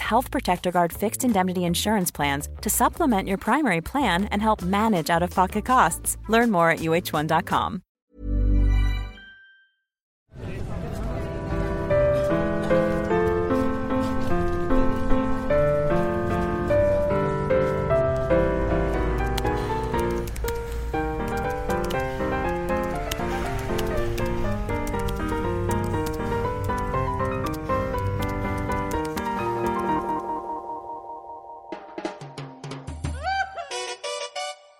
Health 0.00 0.30
Protector 0.30 0.70
Guard 0.70 0.92
fixed 0.92 1.24
indemnity 1.24 1.64
insurance 1.64 2.10
plans 2.10 2.48
to 2.60 2.68
supplement 2.68 3.28
your 3.28 3.38
primary 3.38 3.80
plan 3.80 4.26
and 4.26 4.42
help 4.42 4.60
manage 4.62 5.08
out 5.08 5.22
of 5.22 5.30
pocket 5.30 5.64
costs. 5.64 6.18
Learn 6.28 6.50
more 6.50 6.70
at 6.70 6.80
uh1.com. 6.80 7.82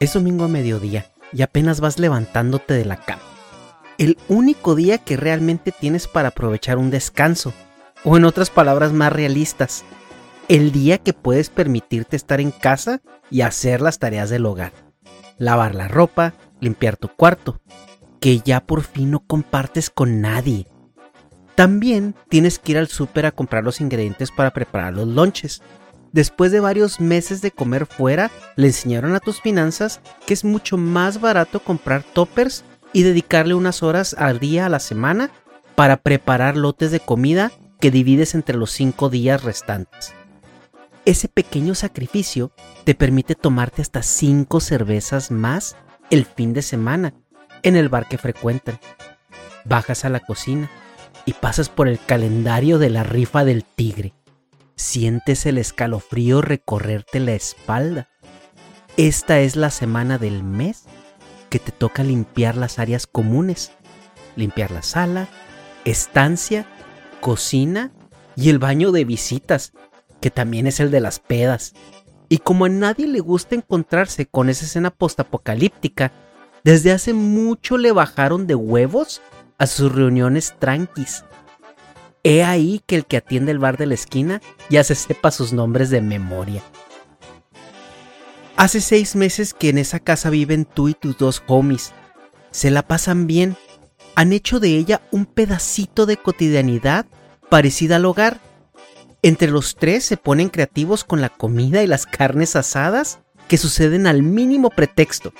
Es 0.03 0.15
domingo 0.15 0.47
a 0.47 0.49
mediodía 0.49 1.07
y 1.33 1.43
apenas 1.43 1.79
vas 1.79 2.01
levantándote 2.01 2.75
de 2.75 2.85
la 2.85 2.97
cama. 2.97 3.23
El 3.99 4.19
único 4.27 4.75
día 4.75 4.99
que 4.99 5.17
realmente 5.17 5.71
tienes 5.71 6.09
para 6.09 6.31
aprovechar 6.31 6.77
un 6.77 6.91
descanso, 6.91 7.53
o 8.03 8.17
en 8.17 8.25
otras 8.25 8.51
palabras 8.51 8.93
más 8.93 9.13
realistas, 9.13 9.85
el 10.49 10.73
día 10.73 10.99
que 10.99 11.13
puedes 11.13 11.51
permitirte 11.51 12.17
estar 12.17 12.41
en 12.41 12.51
casa 12.51 13.01
y 13.31 13.43
hacer 13.43 13.81
las 13.81 14.01
tareas 14.01 14.29
del 14.29 14.45
hogar. 14.45 14.73
Lavar 15.39 15.77
la 15.77 15.87
ropa, 15.87 16.35
limpiar 16.59 16.97
tu 16.97 17.07
cuarto, 17.07 17.61
que 18.19 18.41
ya 18.41 18.59
por 18.59 18.83
fin 18.83 19.13
no 19.13 19.21
compartes 19.21 19.89
con 19.89 20.21
nadie. 20.21 20.67
También 21.55 22.17
tienes 22.29 22.59
que 22.59 22.73
ir 22.73 22.79
al 22.79 22.89
súper 22.89 23.25
a 23.25 23.31
comprar 23.31 23.63
los 23.63 23.81
ingredientes 23.81 24.33
para 24.33 24.51
preparar 24.51 24.95
los 24.95 25.07
lonches 25.07 25.63
después 26.13 26.53
de 26.53 26.61
varios 26.61 27.01
meses 27.01 27.43
de 27.43 27.51
comer 27.51 27.87
fuera, 27.87 28.31
le 28.57 28.69
enseñaron 28.69 29.15
a 29.15 29.21
tus 29.21 29.41
finanzas 29.41 30.01
que 30.27 30.35
es 30.35 30.45
mucho 30.45 30.77
más 30.77 31.21
barato 31.21 31.61
comprar 31.61 32.03
toppers 32.03 32.65
y 32.93 33.03
dedicarle 33.03 33.55
unas 33.55 33.83
horas 33.83 34.15
al 34.19 34.39
día 34.39 34.67
a 34.67 34.69
la 34.69 34.79
semana 34.79 35.31
para 35.75 35.97
preparar 35.97 36.57
lotes 36.57 36.91
de 36.91 37.01
comida 37.01 37.51
que 37.81 37.91
divides 37.91 38.35
entre 38.35 38.57
los 38.57 38.71
cinco 38.71 39.09
días 39.09 39.43
restantes. 39.43 40.15
Ese 41.05 41.27
pequeño 41.27 41.75
sacrificio 41.75 42.53
te 42.85 42.95
permite 42.95 43.35
tomarte 43.35 43.83
hasta 43.83 44.03
cinco 44.03 44.61
cervezas 44.61 45.31
más 45.31 45.77
el 46.11 46.27
fin 46.27 46.53
de 46.53 46.63
semana 46.63 47.15
en 47.63 47.75
el 47.75 47.89
bar 47.89 48.07
que 48.09 48.19
frecuentan. 48.19 48.79
Bajas 49.65 50.05
a 50.05 50.11
la 50.11 50.21
cocina 50.21 50.71
y 51.25 51.33
pasas 51.33 51.69
por 51.69 51.89
el 51.89 51.99
calendario 51.99 52.79
de 52.79 52.91
la 52.91 53.03
rifa 53.03 53.45
del 53.45 53.65
tigre 53.65 54.13
sientes 54.83 55.47
el 55.47 55.59
escalofrío 55.59 56.43
recorrerte 56.43 57.21
la 57.21 57.33
espalda. 57.33 58.09
Esta 58.97 59.41
es 59.41 59.57
la 59.57 59.71
semana 59.71 60.19
del 60.19 60.43
mes 60.43 60.85
que 61.49 61.59
te 61.59 61.73
toca 61.73 62.03
limpiar 62.03 62.57
las 62.57 62.79
áreas 62.79 63.07
comunes, 63.07 63.73
limpiar 64.37 64.71
la 64.71 64.83
sala, 64.83 65.29
estancia, 65.85 66.67
cocina 67.21 67.93
y 68.37 68.51
el 68.51 68.59
baño 68.59 68.93
de 68.93 69.05
visitas, 69.05 69.73
que 70.21 70.31
también 70.31 70.67
es 70.67 70.81
el 70.81 70.91
de 70.91 71.01
las 71.01 71.21
pedas. 71.21 71.75
Y 72.29 72.39
como 72.39 72.65
a 72.65 72.69
nadie 72.69 73.07
le 73.07 73.21
gusta 73.21 73.55
encontrarse 73.55 74.27
con 74.27 74.49
esa 74.51 74.65
escena 74.65 74.91
postapocalíptica, 74.91 76.13
desde 76.65 76.93
hace 76.93 77.15
mucho 77.15 77.79
le 77.79 77.93
bajaron 77.93 78.47
de 78.47 78.55
huevos 78.55 79.23
a 79.59 79.67
sus 79.67 79.93
reuniones 79.93 80.55
tranquis. 80.59 81.25
He 82.25 82.45
ahí 82.45 82.81
que 82.87 82.95
el 82.95 83.07
que 83.07 83.17
atiende 83.17 83.51
el 83.51 83.59
bar 83.59 83.77
de 83.77 83.87
la 83.87 83.95
esquina 83.95 84.41
ya 84.71 84.85
se 84.85 84.95
sepa 84.95 85.33
sus 85.33 85.53
nombres 85.53 85.91
de 85.91 86.01
memoria. 86.01 86.63
Hace 88.57 88.81
seis 88.81 89.17
meses 89.17 89.55
que 89.55 89.71
en 89.71 89.79
esa 89.79 89.99
casa 89.99 90.31
viven 90.31 90.65
tú 90.65 90.89
y 90.89 90.95
tus 90.95 91.19
dos 91.19 91.43
homies. 91.49 91.93
Se 92.53 92.71
la 92.71 92.87
pasan 92.87 93.27
bien. 93.27 93.57
Han 94.15 94.33
hecho 94.33 94.61
de 94.61 94.77
ella 94.77 95.01
un 95.11 95.27
pedacito 95.27 96.07
de 96.07 96.17
cotidianidad 96.17 97.07
parecida 97.49 97.97
al 97.97 98.05
hogar. 98.05 98.41
Entre 99.23 99.51
los 99.51 99.75
tres 99.75 100.05
se 100.05 100.17
ponen 100.17 100.49
creativos 100.49 101.03
con 101.03 101.21
la 101.21 101.29
comida 101.29 101.83
y 101.83 101.89
las 101.89 102.07
carnes 102.07 102.55
asadas 102.55 103.19
que 103.49 103.59
suceden 103.59 104.07
al 104.07 104.23
mínimo 104.23 104.71
pretexto. 104.71 105.33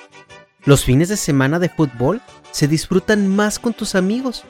Los 0.65 0.83
fines 0.83 1.07
de 1.07 1.17
semana 1.17 1.59
de 1.59 1.69
fútbol 1.69 2.21
se 2.51 2.67
disfrutan 2.67 3.27
más 3.27 3.57
con 3.59 3.73
tus 3.73 3.95
amigos 3.95 4.43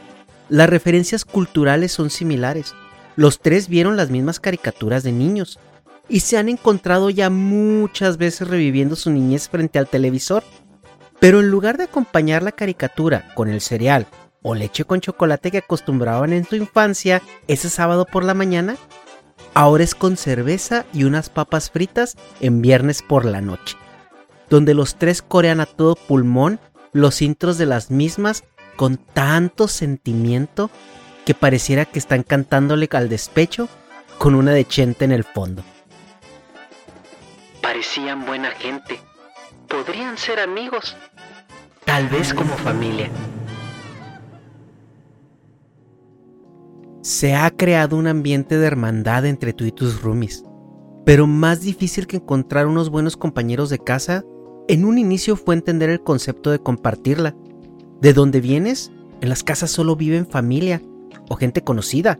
las 0.49 0.69
referencias 0.69 1.25
culturales 1.25 1.91
son 1.91 2.09
similares. 2.09 2.73
Los 3.15 3.39
tres 3.39 3.67
vieron 3.67 3.95
las 3.95 4.09
mismas 4.09 4.39
caricaturas 4.39 5.03
de 5.03 5.11
niños 5.11 5.59
y 6.09 6.21
se 6.21 6.37
han 6.37 6.49
encontrado 6.49 7.09
ya 7.09 7.29
muchas 7.29 8.17
veces 8.17 8.47
reviviendo 8.47 8.95
su 8.95 9.11
niñez 9.11 9.49
frente 9.49 9.79
al 9.79 9.87
televisor. 9.87 10.43
Pero 11.19 11.39
en 11.39 11.49
lugar 11.49 11.77
de 11.77 11.85
acompañar 11.85 12.43
la 12.43 12.51
caricatura 12.51 13.31
con 13.35 13.49
el 13.49 13.61
cereal 13.61 14.07
o 14.41 14.55
leche 14.55 14.83
con 14.83 14.99
chocolate 14.99 15.51
que 15.51 15.59
acostumbraban 15.59 16.33
en 16.33 16.45
su 16.45 16.55
infancia 16.55 17.21
ese 17.47 17.69
sábado 17.69 18.05
por 18.05 18.25
la 18.25 18.33
mañana, 18.33 18.75
ahora 19.53 19.83
es 19.83 19.95
con 19.95 20.17
cerveza 20.17 20.85
y 20.93 21.05
unas 21.05 21.29
papas 21.29 21.71
fritas 21.71 22.17
en 22.41 22.61
viernes 22.61 23.01
por 23.01 23.23
la 23.23 23.39
noche, 23.39 23.77
donde 24.49 24.73
los 24.73 24.95
tres 24.95 25.21
corean 25.21 25.61
a 25.61 25.65
todo 25.65 25.95
pulmón 25.95 26.59
los 26.91 27.21
intros 27.21 27.57
de 27.57 27.65
las 27.65 27.89
mismas 27.89 28.43
con 28.75 28.97
tanto 28.97 29.67
sentimiento 29.67 30.69
que 31.25 31.33
pareciera 31.33 31.85
que 31.85 31.99
están 31.99 32.23
cantándole 32.23 32.89
al 32.91 33.09
despecho 33.09 33.69
con 34.17 34.35
una 34.35 34.51
de 34.51 34.65
Chente 34.65 35.05
en 35.05 35.11
el 35.11 35.23
fondo. 35.23 35.63
Parecían 37.61 38.25
buena 38.25 38.51
gente. 38.51 38.99
Podrían 39.67 40.17
ser 40.17 40.39
amigos. 40.39 40.95
Tal 41.85 42.07
vez 42.09 42.33
como 42.33 42.55
familia. 42.57 43.09
Se 47.01 47.35
ha 47.35 47.49
creado 47.51 47.97
un 47.97 48.07
ambiente 48.07 48.57
de 48.57 48.65
hermandad 48.65 49.25
entre 49.25 49.53
tú 49.53 49.65
y 49.65 49.71
tus 49.71 50.01
roomies. 50.01 50.43
Pero 51.05 51.27
más 51.27 51.61
difícil 51.61 52.07
que 52.07 52.17
encontrar 52.17 52.67
unos 52.67 52.89
buenos 52.89 53.17
compañeros 53.17 53.69
de 53.69 53.79
casa, 53.79 54.23
en 54.69 54.85
un 54.85 54.97
inicio 54.97 55.35
fue 55.35 55.55
entender 55.55 55.89
el 55.89 56.01
concepto 56.01 56.49
de 56.49 56.59
compartirla 56.59 57.35
de 58.01 58.13
dónde 58.13 58.41
vienes, 58.41 58.91
en 59.21 59.29
las 59.29 59.43
casas 59.43 59.71
solo 59.71 59.95
viven 59.95 60.27
familia 60.27 60.81
o 61.29 61.35
gente 61.35 61.63
conocida. 61.63 62.19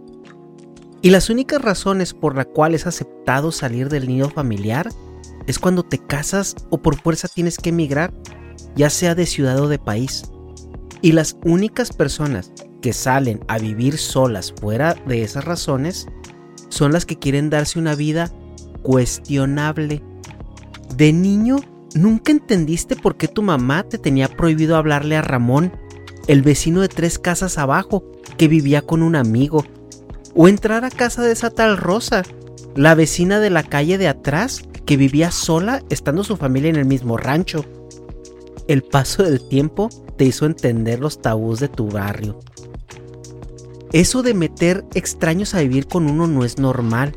Y 1.02 1.10
las 1.10 1.30
únicas 1.30 1.62
razones 1.62 2.14
por 2.14 2.36
las 2.36 2.46
cuales 2.46 2.82
es 2.82 2.88
aceptado 2.88 3.52
salir 3.52 3.90
del 3.90 4.08
nido 4.08 4.30
familiar 4.30 4.90
es 5.48 5.60
cuando 5.60 5.84
te 5.84 5.98
casas 5.98 6.56
o 6.70 6.82
por 6.82 7.00
fuerza 7.00 7.28
tienes 7.28 7.58
que 7.58 7.70
emigrar, 7.70 8.14
ya 8.76 8.90
sea 8.90 9.16
de 9.16 9.26
ciudad 9.26 9.60
o 9.60 9.68
de 9.68 9.80
país. 9.80 10.24
Y 11.02 11.12
las 11.12 11.36
únicas 11.44 11.92
personas 11.92 12.54
que 12.82 12.94
salen 12.94 13.42
a 13.48 13.60
vivir 13.60 13.98
solas 13.98 14.54
fuera 14.54 14.96
de 15.06 15.24
esas 15.24 15.44
razones 15.44 16.08
son 16.70 16.94
las 16.94 17.06
que 17.06 17.20
quieren 17.20 17.50
darse 17.50 17.80
una 17.80 17.96
vida 17.96 18.32
cuestionable. 18.82 20.02
De 20.96 21.12
niño 21.12 21.58
¿Nunca 21.96 22.32
entendiste 22.32 22.96
por 22.96 23.18
qué 23.18 23.28
tu 23.28 23.44
mamá 23.44 23.84
te 23.84 24.00
tenía 24.00 24.28
prohibido 24.28 24.78
hablarle 24.78 25.16
a 25.16 25.22
Ramón, 25.22 25.72
el 26.28 26.42
vecino 26.42 26.82
de 26.82 26.88
tres 26.88 27.20
casas 27.20 27.60
abajo, 27.60 28.04
que 28.38 28.48
vivía 28.48 28.82
con 28.82 29.04
un 29.04 29.16
amigo? 29.16 29.64
O 30.34 30.48
entrar 30.48 30.86
a 30.86 30.90
casa 30.90 31.22
de 31.22 31.32
esa 31.32 31.52
tal 31.52 31.78
Rosa, 31.78 32.24
la 32.76 32.96
vecina 32.96 33.40
de 33.40 33.52
la 33.52 33.62
calle 33.62 34.00
de 34.00 34.08
atrás, 34.08 34.64
que 34.86 34.98
vivía 34.98 35.30
sola 35.30 35.84
estando 35.90 36.24
su 36.24 36.36
familia 36.36 36.72
en 36.72 36.78
el 36.78 36.86
mismo 36.86 37.16
rancho. 37.16 37.64
El 38.68 38.82
paso 38.82 39.22
del 39.22 39.48
tiempo 39.48 39.90
te 40.18 40.26
hizo 40.26 40.48
entender 40.48 41.00
los 41.00 41.22
tabús 41.22 41.60
de 41.60 41.68
tu 41.68 41.90
barrio. 41.90 42.40
Eso 43.92 44.24
de 44.24 44.34
meter 44.34 44.84
extraños 44.96 45.54
a 45.54 45.60
vivir 45.60 45.86
con 45.88 46.10
uno 46.10 46.26
no 46.26 46.44
es 46.44 46.58
normal. 46.58 47.16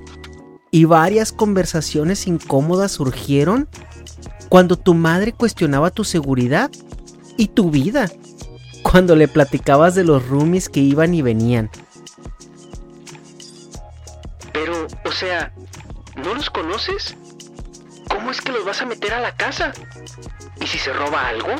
Y 0.70 0.84
varias 0.84 1.32
conversaciones 1.32 2.26
incómodas 2.26 2.92
surgieron 2.92 3.68
cuando 4.48 4.76
tu 4.76 4.94
madre 4.94 5.32
cuestionaba 5.32 5.90
tu 5.90 6.04
seguridad 6.04 6.70
y 7.36 7.48
tu 7.48 7.70
vida. 7.70 8.10
Cuando 8.82 9.16
le 9.16 9.28
platicabas 9.28 9.94
de 9.94 10.04
los 10.04 10.26
roomies 10.28 10.68
que 10.68 10.80
iban 10.80 11.12
y 11.14 11.22
venían. 11.22 11.70
Pero, 14.52 14.86
o 15.04 15.12
sea, 15.12 15.52
¿no 16.16 16.34
los 16.34 16.50
conoces? 16.50 17.16
¿Cómo 18.08 18.30
es 18.30 18.40
que 18.40 18.52
los 18.52 18.64
vas 18.64 18.80
a 18.80 18.86
meter 18.86 19.12
a 19.12 19.20
la 19.20 19.36
casa? 19.36 19.72
¿Y 20.60 20.66
si 20.66 20.78
se 20.78 20.92
roba 20.92 21.28
algo? 21.28 21.50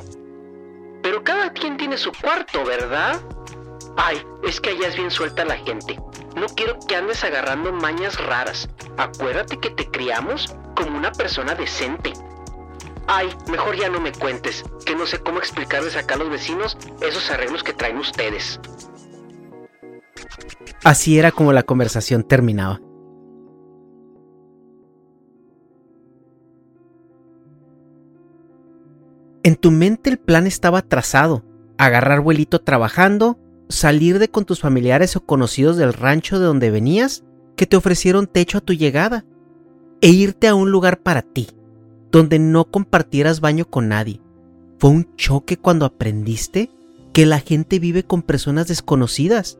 Pero 1.03 1.23
cada 1.25 1.53
quien 1.53 1.77
tiene 1.77 1.99
su 1.99 2.12
cuarto, 2.12 2.65
¿verdad? 2.65 3.21
Ay, 3.97 4.23
es 4.44 4.61
que 4.61 4.71
allá 4.71 4.88
es 4.88 4.97
bien 4.97 5.11
suelta 5.11 5.44
la 5.44 5.56
gente. 5.56 5.99
No 6.37 6.47
quiero 6.47 6.79
que 6.87 6.97
andes 6.97 7.25
agarrando 7.25 7.73
mañas 7.73 8.19
raras. 8.25 8.69
Acuérdate 8.97 9.59
que 9.59 9.71
te 9.71 9.91
criamos 9.91 10.55
como 10.75 10.97
una 10.97 11.12
persona 11.12 11.55
decente. 11.55 12.12
Ay, 13.08 13.29
mejor 13.50 13.76
ya 13.76 13.88
no 13.88 14.00
me 14.00 14.12
cuentes, 14.12 14.64
que 14.85 14.97
no 14.97 15.06
sé 15.06 15.19
cómo 15.19 15.38
explicarles 15.38 15.97
acá 15.97 16.14
a 16.14 16.19
los 16.19 16.31
vecinos 16.31 16.76
esos 17.00 17.31
arreglos 17.31 17.62
que 17.62 17.73
traen 17.73 17.99
ustedes. 17.99 18.61
Así 20.82 21.19
era 21.19 21.31
como 21.31 21.53
la 21.53 21.62
conversación 21.62 22.25
terminaba. 22.25 22.81
En 29.43 29.55
tu 29.55 29.70
mente 29.70 30.11
el 30.11 30.19
plan 30.19 30.49
estaba 30.49 30.82
trazado. 30.82 31.44
Agarrar 31.79 32.20
vuelito 32.20 32.61
trabajando, 32.61 33.38
salir 33.69 34.19
de 34.19 34.29
con 34.29 34.44
tus 34.44 34.61
familiares 34.61 35.14
o 35.14 35.25
conocidos 35.25 35.76
del 35.76 35.93
rancho 35.93 36.41
de 36.41 36.47
donde 36.47 36.73
venías, 36.73 37.23
que 37.55 37.67
te 37.67 37.76
ofrecieron 37.76 38.26
techo 38.26 38.59
a 38.59 38.61
tu 38.61 38.73
llegada, 38.73 39.25
e 40.00 40.09
irte 40.09 40.49
a 40.49 40.55
un 40.55 40.70
lugar 40.70 40.99
para 40.99 41.23
ti, 41.23 41.49
donde 42.11 42.38
no 42.38 42.64
compartieras 42.70 43.41
baño 43.41 43.69
con 43.69 43.88
nadie. 43.88 44.20
Fue 44.79 44.91
un 44.91 45.14
choque 45.17 45.56
cuando 45.56 45.87
aprendiste 45.87 46.70
que 47.12 47.26
la 47.26 47.41
gente 47.41 47.79
vive 47.79 48.05
con 48.05 48.23
personas 48.23 48.69
desconocidas. 48.69 49.58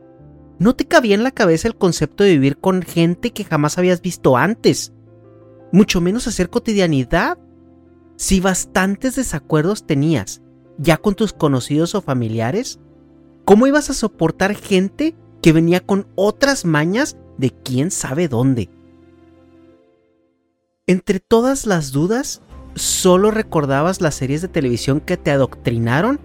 No 0.59 0.75
te 0.75 0.85
cabía 0.85 1.15
en 1.15 1.23
la 1.23 1.31
cabeza 1.31 1.67
el 1.67 1.75
concepto 1.75 2.23
de 2.23 2.31
vivir 2.31 2.57
con 2.57 2.81
gente 2.81 3.31
que 3.31 3.43
jamás 3.43 3.77
habías 3.77 4.01
visto 4.01 4.37
antes, 4.37 4.93
mucho 5.71 6.01
menos 6.01 6.27
hacer 6.27 6.49
cotidianidad 6.49 7.37
si 8.15 8.39
bastantes 8.39 9.15
desacuerdos 9.15 9.85
tenías 9.85 10.41
ya 10.77 10.97
con 10.97 11.15
tus 11.15 11.33
conocidos 11.33 11.95
o 11.95 12.01
familiares, 12.01 12.79
¿cómo 13.45 13.67
ibas 13.67 13.89
a 13.89 13.93
soportar 13.93 14.55
gente 14.55 15.15
que 15.41 15.53
venía 15.53 15.79
con 15.79 16.07
otras 16.15 16.65
mañas 16.65 17.17
de 17.37 17.51
quién 17.51 17.91
sabe 17.91 18.27
dónde? 18.27 18.69
Entre 20.89 21.19
todas 21.19 21.65
las 21.65 21.91
dudas, 21.91 22.41
solo 22.75 23.29
recordabas 23.29 23.99
las 23.99 24.15
series 24.15 24.41
de 24.41 24.47
televisión 24.47 25.01
que 25.01 25.17
te 25.17 25.31
adoctrinaron 25.31 26.17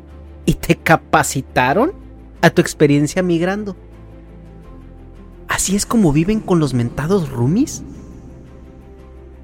y 0.46 0.54
te 0.54 0.76
capacitaron 0.76 1.92
a 2.42 2.50
tu 2.50 2.62
experiencia 2.62 3.24
migrando. 3.24 3.76
¿Así 5.48 5.74
es 5.74 5.84
como 5.84 6.12
viven 6.12 6.38
con 6.38 6.60
los 6.60 6.74
mentados 6.74 7.28
roomies? 7.28 7.82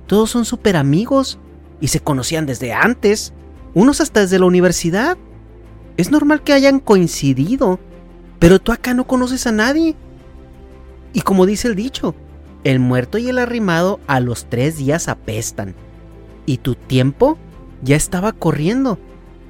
Todos 0.06 0.30
son 0.30 0.44
súper 0.44 0.76
amigos 0.76 1.40
y 1.80 1.88
se 1.88 1.98
conocían 1.98 2.46
desde 2.46 2.72
antes, 2.72 3.32
unos 3.74 4.00
hasta 4.00 4.20
desde 4.20 4.38
la 4.38 4.46
universidad. 4.46 5.18
Es 5.96 6.12
normal 6.12 6.44
que 6.44 6.52
hayan 6.52 6.78
coincidido, 6.78 7.80
pero 8.38 8.60
tú 8.60 8.70
acá 8.70 8.94
no 8.94 9.08
conoces 9.08 9.48
a 9.48 9.52
nadie. 9.52 9.96
Y 11.12 11.22
como 11.22 11.44
dice 11.44 11.66
el 11.66 11.74
dicho, 11.74 12.14
el 12.70 12.80
muerto 12.80 13.18
y 13.18 13.28
el 13.28 13.38
arrimado 13.38 14.00
a 14.06 14.20
los 14.20 14.46
tres 14.46 14.76
días 14.76 15.08
apestan. 15.08 15.74
Y 16.46 16.58
tu 16.58 16.74
tiempo 16.74 17.38
ya 17.82 17.96
estaba 17.96 18.32
corriendo 18.32 18.98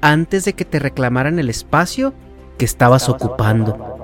antes 0.01 0.45
de 0.45 0.53
que 0.53 0.65
te 0.65 0.79
reclamaran 0.79 1.39
el 1.39 1.49
espacio 1.49 2.13
que 2.57 2.65
estabas 2.65 3.09
ocupando. 3.09 3.95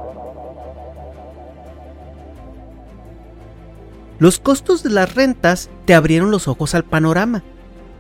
Los 4.18 4.40
costos 4.40 4.82
de 4.84 4.90
las 4.90 5.14
rentas 5.14 5.70
te 5.86 5.94
abrieron 5.94 6.32
los 6.32 6.48
ojos 6.48 6.74
al 6.74 6.86
panorama 6.86 7.44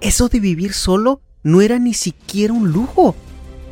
eso 0.02 0.30
de 0.30 0.40
vivir 0.40 0.74
solo 0.74 1.22
no 1.44 1.62
era 1.62 1.80
ni 1.80 1.94
siquiera 1.94 2.54
un 2.54 2.72
lujo, 2.72 3.16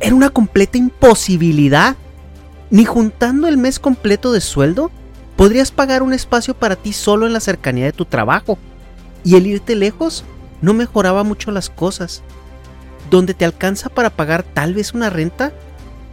era 0.00 0.14
una 0.14 0.30
completa 0.30 0.78
imposibilidad. 0.78 1.96
Ni 2.70 2.84
juntando 2.84 3.46
el 3.46 3.56
mes 3.56 3.78
completo 3.78 4.32
de 4.32 4.40
sueldo, 4.40 4.90
podrías 5.36 5.70
pagar 5.70 6.02
un 6.02 6.12
espacio 6.12 6.54
para 6.54 6.76
ti 6.76 6.92
solo 6.92 7.26
en 7.26 7.32
la 7.32 7.40
cercanía 7.40 7.86
de 7.86 7.92
tu 7.92 8.04
trabajo. 8.04 8.58
Y 9.24 9.36
el 9.36 9.46
irte 9.46 9.74
lejos 9.74 10.24
no 10.60 10.74
mejoraba 10.74 11.24
mucho 11.24 11.50
las 11.50 11.70
cosas. 11.70 12.22
Donde 13.10 13.34
te 13.34 13.44
alcanza 13.44 13.88
para 13.88 14.10
pagar 14.10 14.42
tal 14.42 14.74
vez 14.74 14.94
una 14.94 15.10
renta, 15.10 15.52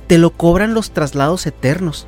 te 0.07 0.18
lo 0.18 0.31
cobran 0.31 0.73
los 0.73 0.91
traslados 0.91 1.45
eternos. 1.45 2.07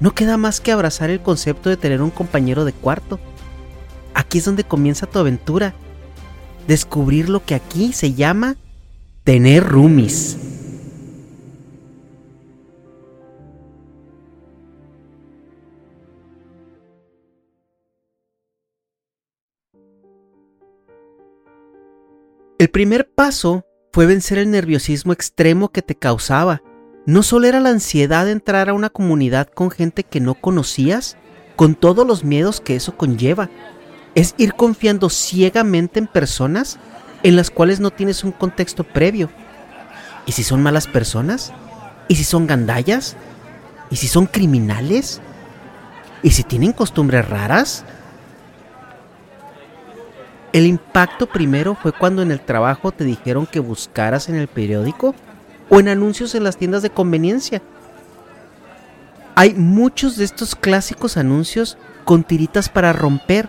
No 0.00 0.14
queda 0.14 0.36
más 0.36 0.60
que 0.60 0.72
abrazar 0.72 1.10
el 1.10 1.20
concepto 1.20 1.68
de 1.68 1.76
tener 1.76 2.00
un 2.00 2.10
compañero 2.10 2.64
de 2.64 2.72
cuarto. 2.72 3.20
Aquí 4.14 4.38
es 4.38 4.44
donde 4.44 4.64
comienza 4.64 5.06
tu 5.06 5.18
aventura 5.18 5.74
descubrir 6.66 7.28
lo 7.28 7.44
que 7.44 7.54
aquí 7.54 7.92
se 7.92 8.14
llama 8.14 8.56
tener 9.24 9.64
roomies. 9.64 10.59
El 22.60 22.68
primer 22.68 23.08
paso 23.10 23.64
fue 23.90 24.04
vencer 24.04 24.36
el 24.36 24.50
nerviosismo 24.50 25.14
extremo 25.14 25.70
que 25.70 25.80
te 25.80 25.94
causaba. 25.94 26.60
No 27.06 27.22
solo 27.22 27.46
era 27.46 27.58
la 27.58 27.70
ansiedad 27.70 28.26
de 28.26 28.32
entrar 28.32 28.68
a 28.68 28.74
una 28.74 28.90
comunidad 28.90 29.48
con 29.48 29.70
gente 29.70 30.04
que 30.04 30.20
no 30.20 30.34
conocías, 30.34 31.16
con 31.56 31.74
todos 31.74 32.06
los 32.06 32.22
miedos 32.22 32.60
que 32.60 32.76
eso 32.76 32.98
conlleva, 32.98 33.48
es 34.14 34.34
ir 34.36 34.52
confiando 34.52 35.08
ciegamente 35.08 36.00
en 36.00 36.06
personas 36.06 36.78
en 37.22 37.34
las 37.34 37.50
cuales 37.50 37.80
no 37.80 37.92
tienes 37.92 38.24
un 38.24 38.32
contexto 38.32 38.84
previo. 38.84 39.30
¿Y 40.26 40.32
si 40.32 40.44
son 40.44 40.62
malas 40.62 40.86
personas? 40.86 41.54
¿Y 42.08 42.16
si 42.16 42.24
son 42.24 42.46
gandallas? 42.46 43.16
¿Y 43.90 43.96
si 43.96 44.06
son 44.06 44.26
criminales? 44.26 45.22
¿Y 46.22 46.32
si 46.32 46.42
tienen 46.42 46.74
costumbres 46.74 47.26
raras? 47.26 47.86
El 50.52 50.66
impacto 50.66 51.26
primero 51.26 51.74
fue 51.74 51.92
cuando 51.92 52.22
en 52.22 52.30
el 52.30 52.40
trabajo 52.40 52.92
te 52.92 53.04
dijeron 53.04 53.46
que 53.46 53.60
buscaras 53.60 54.28
en 54.28 54.34
el 54.34 54.48
periódico 54.48 55.14
o 55.68 55.78
en 55.78 55.88
anuncios 55.88 56.34
en 56.34 56.44
las 56.44 56.56
tiendas 56.56 56.82
de 56.82 56.90
conveniencia. 56.90 57.62
Hay 59.36 59.54
muchos 59.54 60.16
de 60.16 60.24
estos 60.24 60.54
clásicos 60.54 61.16
anuncios 61.16 61.78
con 62.04 62.24
tiritas 62.24 62.68
para 62.68 62.92
romper 62.92 63.48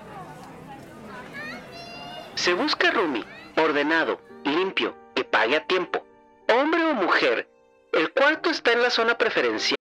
se 2.41 2.53
busca 2.53 2.89
roomie, 2.89 3.23
ordenado, 3.55 4.19
limpio, 4.43 4.95
que 5.13 5.23
pague 5.23 5.57
a 5.57 5.67
tiempo. 5.67 6.03
Hombre 6.51 6.83
o 6.85 6.93
mujer, 6.95 7.47
el 7.93 8.11
cuarto 8.13 8.49
está 8.49 8.71
en 8.71 8.81
la 8.81 8.89
zona 8.89 9.15
preferencial. 9.15 9.80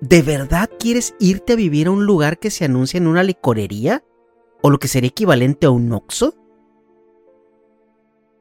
¿De 0.00 0.22
verdad 0.22 0.70
quieres 0.78 1.14
irte 1.18 1.54
a 1.54 1.56
vivir 1.56 1.88
a 1.88 1.90
un 1.90 2.06
lugar 2.06 2.38
que 2.38 2.50
se 2.50 2.64
anuncia 2.64 2.98
en 2.98 3.08
una 3.08 3.24
licorería? 3.24 4.04
¿O 4.62 4.70
lo 4.70 4.78
que 4.78 4.86
sería 4.86 5.08
equivalente 5.08 5.66
a 5.66 5.70
un 5.70 5.92
oxo? 5.92 6.34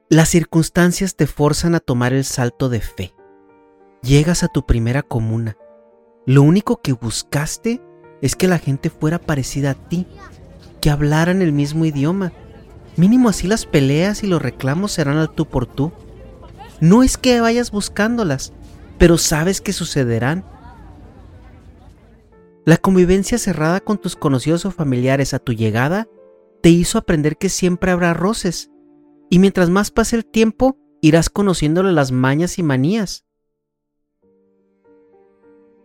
Las 0.09 0.29
circunstancias 0.29 1.15
te 1.15 1.25
forzan 1.25 1.73
a 1.73 1.79
tomar 1.79 2.13
el 2.13 2.25
salto 2.25 2.69
de 2.69 2.81
fe. 2.81 3.13
Llegas 4.03 4.43
a 4.43 4.47
tu 4.47 4.65
primera 4.65 5.01
comuna. 5.01 5.57
Lo 6.27 6.43
único 6.43 6.81
que 6.81 6.93
buscaste 6.93 7.81
es 8.21 8.35
que 8.35 8.47
la 8.47 8.59
gente 8.59 8.91
fuera 8.91 9.19
parecida 9.19 9.71
a 9.71 9.73
ti, 9.73 10.05
que 10.79 10.91
hablaran 10.91 11.41
el 11.41 11.53
mismo 11.53 11.85
idioma. 11.85 12.33
Mínimo 12.97 13.29
así 13.29 13.47
las 13.47 13.65
peleas 13.65 14.23
y 14.23 14.27
los 14.27 14.41
reclamos 14.41 14.91
serán 14.91 15.17
al 15.17 15.31
tú 15.31 15.47
por 15.47 15.65
tú. 15.65 15.91
No 16.79 17.01
es 17.01 17.17
que 17.17 17.41
vayas 17.41 17.71
buscándolas, 17.71 18.53
pero 18.99 19.17
sabes 19.17 19.59
que 19.59 19.73
sucederán 19.73 20.45
la 22.67 22.75
convivencia 22.75 23.37
cerrada 23.37 23.79
con 23.79 23.97
tus 23.97 24.17
conocidos 24.17 24.65
o 24.65 24.71
familiares 24.71 25.33
a 25.33 25.39
tu 25.39 25.53
llegada 25.53 26.09
te 26.61 26.67
hizo 26.67 26.97
aprender 26.97 27.37
que 27.37 27.47
siempre 27.47 27.91
habrá 27.91 28.13
roces, 28.13 28.71
y 29.29 29.39
mientras 29.39 29.69
más 29.69 29.89
pase 29.89 30.17
el 30.17 30.25
tiempo, 30.25 30.77
irás 30.99 31.29
conociéndole 31.29 31.93
las 31.93 32.11
mañas 32.11 32.59
y 32.59 32.63
manías. 32.63 33.25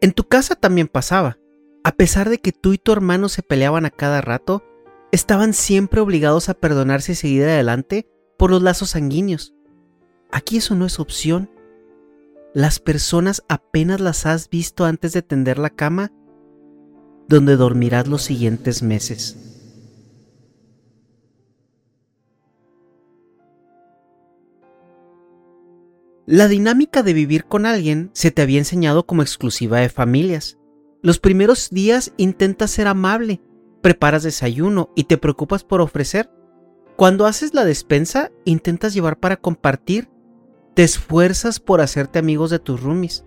En 0.01 0.11
tu 0.11 0.25
casa 0.25 0.57
también 0.57 0.89
pasaba. 0.89 1.39
A 1.85 1.93
pesar 1.93 2.29
de 2.29 2.39
que 2.39 2.51
tú 2.51 2.73
y 2.73 2.79
tu 2.79 2.91
hermano 2.91 3.29
se 3.29 3.45
peleaban 3.45 3.87
a 3.87 3.91
cada 3.91 4.21
rato, 4.21 4.65
estaban 5.13 5.55
siempre 5.55 6.01
obligados 6.01 6.49
a 6.49 6.55
perdonarse 6.55 7.13
y 7.13 7.15
seguir 7.15 7.45
adelante 7.45 8.09
por 8.37 8.51
los 8.51 8.61
lazos 8.61 8.91
sanguíneos. 8.91 9.55
Aquí 10.33 10.57
eso 10.57 10.75
no 10.75 10.87
es 10.87 10.99
opción. 10.99 11.49
Las 12.55 12.81
personas 12.81 13.45
apenas 13.49 14.01
las 14.01 14.27
has 14.27 14.51
visto 14.51 14.85
antes 14.85 15.13
de 15.13 15.23
tender 15.23 15.61
la 15.61 15.71
cama 15.71 16.11
donde 17.29 17.57
dormirás 17.57 18.09
los 18.09 18.23
siguientes 18.23 18.83
meses. 18.83 19.37
La 26.27 26.47
dinámica 26.47 27.03
de 27.03 27.15
vivir 27.15 27.47
con 27.47 27.67
alguien 27.67 28.11
se 28.13 28.31
te 28.31 28.43
había 28.43 28.59
enseñado 28.59 29.07
como 29.07 29.23
exclusiva 29.23 29.81
de 29.81 29.89
familias. 29.89 30.57
Los 31.03 31.19
primeros 31.19 31.71
días 31.71 32.13
intentas 32.17 32.71
ser 32.71 32.87
amable, 32.87 33.41
preparas 33.83 34.23
desayuno 34.23 34.91
y 34.95 35.05
te 35.05 35.19
preocupas 35.19 35.65
por 35.65 35.81
ofrecer. 35.81 36.31
Cuando 36.97 37.27
haces 37.27 37.55
la 37.55 37.65
despensa, 37.65 38.31
intentas 38.45 38.95
llevar 38.95 39.19
para 39.19 39.37
compartir. 39.37 40.09
Te 40.75 40.85
esfuerzas 40.85 41.59
por 41.59 41.81
hacerte 41.81 42.21
amigos 42.21 42.51
de 42.51 42.61
tus 42.61 42.81
roomies. 42.81 43.25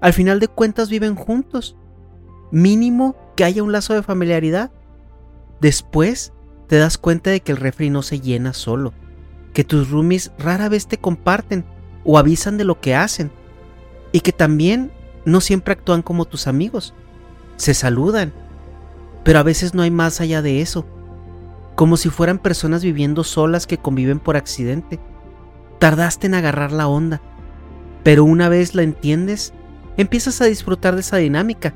Al 0.00 0.12
final 0.12 0.38
de 0.38 0.48
cuentas 0.48 0.88
viven 0.88 1.16
juntos. 1.16 1.76
Mínimo 2.52 3.16
que 3.36 3.44
haya 3.44 3.62
un 3.62 3.70
lazo 3.70 3.94
de 3.94 4.02
familiaridad. 4.02 4.72
Después 5.60 6.32
te 6.66 6.76
das 6.76 6.98
cuenta 6.98 7.30
de 7.30 7.40
que 7.40 7.52
el 7.52 7.58
refri 7.58 7.90
no 7.90 8.02
se 8.02 8.20
llena 8.20 8.52
solo, 8.52 8.92
que 9.52 9.62
tus 9.62 9.90
roomies 9.90 10.32
rara 10.38 10.68
vez 10.68 10.88
te 10.88 10.98
comparten 10.98 11.64
o 12.04 12.18
avisan 12.18 12.56
de 12.56 12.64
lo 12.64 12.80
que 12.80 12.94
hacen, 12.94 13.30
y 14.10 14.20
que 14.20 14.32
también 14.32 14.90
no 15.24 15.40
siempre 15.40 15.72
actúan 15.72 16.02
como 16.02 16.24
tus 16.24 16.46
amigos. 16.46 16.94
Se 17.56 17.74
saludan, 17.74 18.32
pero 19.22 19.38
a 19.38 19.42
veces 19.42 19.74
no 19.74 19.82
hay 19.82 19.90
más 19.90 20.20
allá 20.20 20.42
de 20.42 20.60
eso, 20.60 20.86
como 21.74 21.96
si 21.96 22.08
fueran 22.08 22.38
personas 22.38 22.82
viviendo 22.82 23.22
solas 23.22 23.66
que 23.66 23.78
conviven 23.78 24.18
por 24.18 24.36
accidente. 24.36 24.98
Tardaste 25.78 26.26
en 26.26 26.34
agarrar 26.34 26.72
la 26.72 26.88
onda, 26.88 27.20
pero 28.02 28.24
una 28.24 28.48
vez 28.48 28.74
la 28.74 28.82
entiendes, 28.82 29.52
empiezas 29.96 30.40
a 30.40 30.46
disfrutar 30.46 30.94
de 30.94 31.00
esa 31.02 31.18
dinámica 31.18 31.74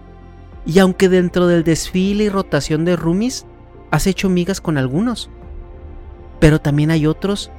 y 0.67 0.79
aunque 0.79 1.09
dentro 1.09 1.47
del 1.47 1.65
desfile 1.65 2.25
y 2.25 2.29
rotación 2.29 2.85
de 2.85 2.97
roomies 2.97 3.47
has 3.91 4.07
hecho 4.07 4.29
migas 4.29 4.61
con 4.61 4.79
algunos, 4.79 5.31
pero 6.39 6.61
también 6.61 6.91
hay 6.91 7.07
otros 7.07 7.51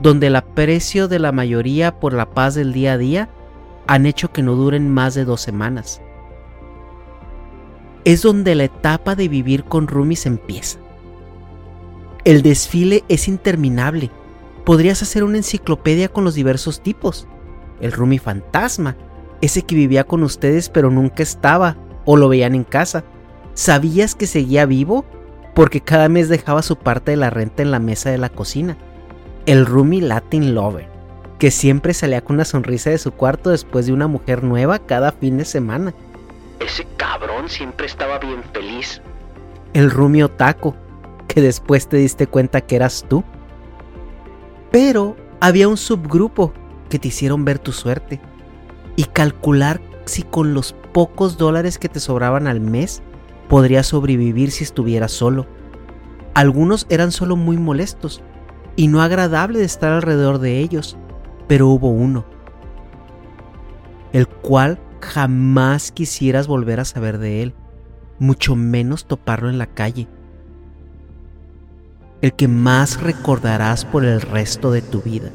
donde 0.00 0.28
el 0.28 0.36
aprecio 0.36 1.08
de 1.08 1.18
la 1.18 1.32
mayoría 1.32 1.98
por 2.00 2.12
la 2.12 2.30
paz 2.30 2.54
del 2.54 2.72
día 2.72 2.94
a 2.94 2.98
día 2.98 3.28
han 3.86 4.06
hecho 4.06 4.32
que 4.32 4.42
no 4.42 4.54
duren 4.54 4.88
más 4.88 5.14
de 5.14 5.24
dos 5.24 5.40
semanas. 5.40 6.00
Es 8.04 8.22
donde 8.22 8.54
la 8.54 8.64
etapa 8.64 9.14
de 9.14 9.28
vivir 9.28 9.64
con 9.64 9.88
roomies 9.88 10.24
empieza. 10.26 10.78
El 12.24 12.42
desfile 12.42 13.04
es 13.08 13.28
interminable. 13.28 14.10
Podrías 14.64 15.02
hacer 15.02 15.24
una 15.24 15.38
enciclopedia 15.38 16.08
con 16.08 16.24
los 16.24 16.34
diversos 16.34 16.82
tipos. 16.82 17.26
El 17.80 17.92
roomie 17.92 18.18
fantasma, 18.18 18.96
ese 19.40 19.62
que 19.62 19.74
vivía 19.74 20.04
con 20.04 20.22
ustedes 20.22 20.68
pero 20.68 20.90
nunca 20.90 21.22
estaba 21.22 21.76
o 22.10 22.16
lo 22.16 22.28
veían 22.28 22.56
en 22.56 22.64
casa. 22.64 23.04
¿Sabías 23.54 24.16
que 24.16 24.26
seguía 24.26 24.66
vivo? 24.66 25.04
Porque 25.54 25.80
cada 25.80 26.08
mes 26.08 26.28
dejaba 26.28 26.60
su 26.60 26.74
parte 26.74 27.12
de 27.12 27.16
la 27.16 27.30
renta 27.30 27.62
en 27.62 27.70
la 27.70 27.78
mesa 27.78 28.10
de 28.10 28.18
la 28.18 28.30
cocina. 28.30 28.76
El 29.46 29.64
roomie 29.64 30.02
Latin 30.02 30.52
Lover, 30.52 30.88
que 31.38 31.52
siempre 31.52 31.94
salía 31.94 32.24
con 32.24 32.34
una 32.34 32.44
sonrisa 32.44 32.90
de 32.90 32.98
su 32.98 33.12
cuarto 33.12 33.50
después 33.50 33.86
de 33.86 33.92
una 33.92 34.08
mujer 34.08 34.42
nueva 34.42 34.80
cada 34.80 35.12
fin 35.12 35.38
de 35.38 35.44
semana. 35.44 35.94
Ese 36.58 36.84
cabrón 36.96 37.48
siempre 37.48 37.86
estaba 37.86 38.18
bien 38.18 38.42
feliz. 38.52 39.00
El 39.72 39.88
roomie 39.88 40.24
Otaco, 40.24 40.74
que 41.28 41.40
después 41.40 41.86
te 41.86 41.96
diste 41.98 42.26
cuenta 42.26 42.60
que 42.60 42.74
eras 42.74 43.04
tú. 43.08 43.22
Pero 44.72 45.16
había 45.38 45.68
un 45.68 45.76
subgrupo 45.76 46.52
que 46.88 46.98
te 46.98 47.06
hicieron 47.06 47.44
ver 47.44 47.60
tu 47.60 47.70
suerte 47.70 48.20
y 48.96 49.04
calcular 49.04 49.80
si 50.06 50.24
con 50.24 50.54
los 50.54 50.74
pocos 50.92 51.36
dólares 51.36 51.78
que 51.78 51.88
te 51.88 52.00
sobraban 52.00 52.46
al 52.46 52.60
mes 52.60 53.02
podrías 53.48 53.86
sobrevivir 53.86 54.50
si 54.50 54.64
estuvieras 54.64 55.12
solo. 55.12 55.46
Algunos 56.34 56.86
eran 56.88 57.10
solo 57.12 57.36
muy 57.36 57.56
molestos 57.56 58.22
y 58.76 58.88
no 58.88 59.02
agradable 59.02 59.58
de 59.58 59.64
estar 59.64 59.92
alrededor 59.92 60.38
de 60.38 60.60
ellos, 60.60 60.96
pero 61.48 61.68
hubo 61.68 61.90
uno, 61.90 62.24
el 64.12 64.28
cual 64.28 64.78
jamás 65.00 65.90
quisieras 65.90 66.46
volver 66.46 66.80
a 66.80 66.84
saber 66.84 67.18
de 67.18 67.42
él, 67.42 67.54
mucho 68.18 68.54
menos 68.54 69.06
toparlo 69.06 69.50
en 69.50 69.58
la 69.58 69.66
calle. 69.66 70.08
El 72.20 72.34
que 72.34 72.48
más 72.48 73.02
recordarás 73.02 73.84
por 73.84 74.04
el 74.04 74.20
resto 74.20 74.70
de 74.70 74.82
tu 74.82 75.00
vida. 75.00 75.30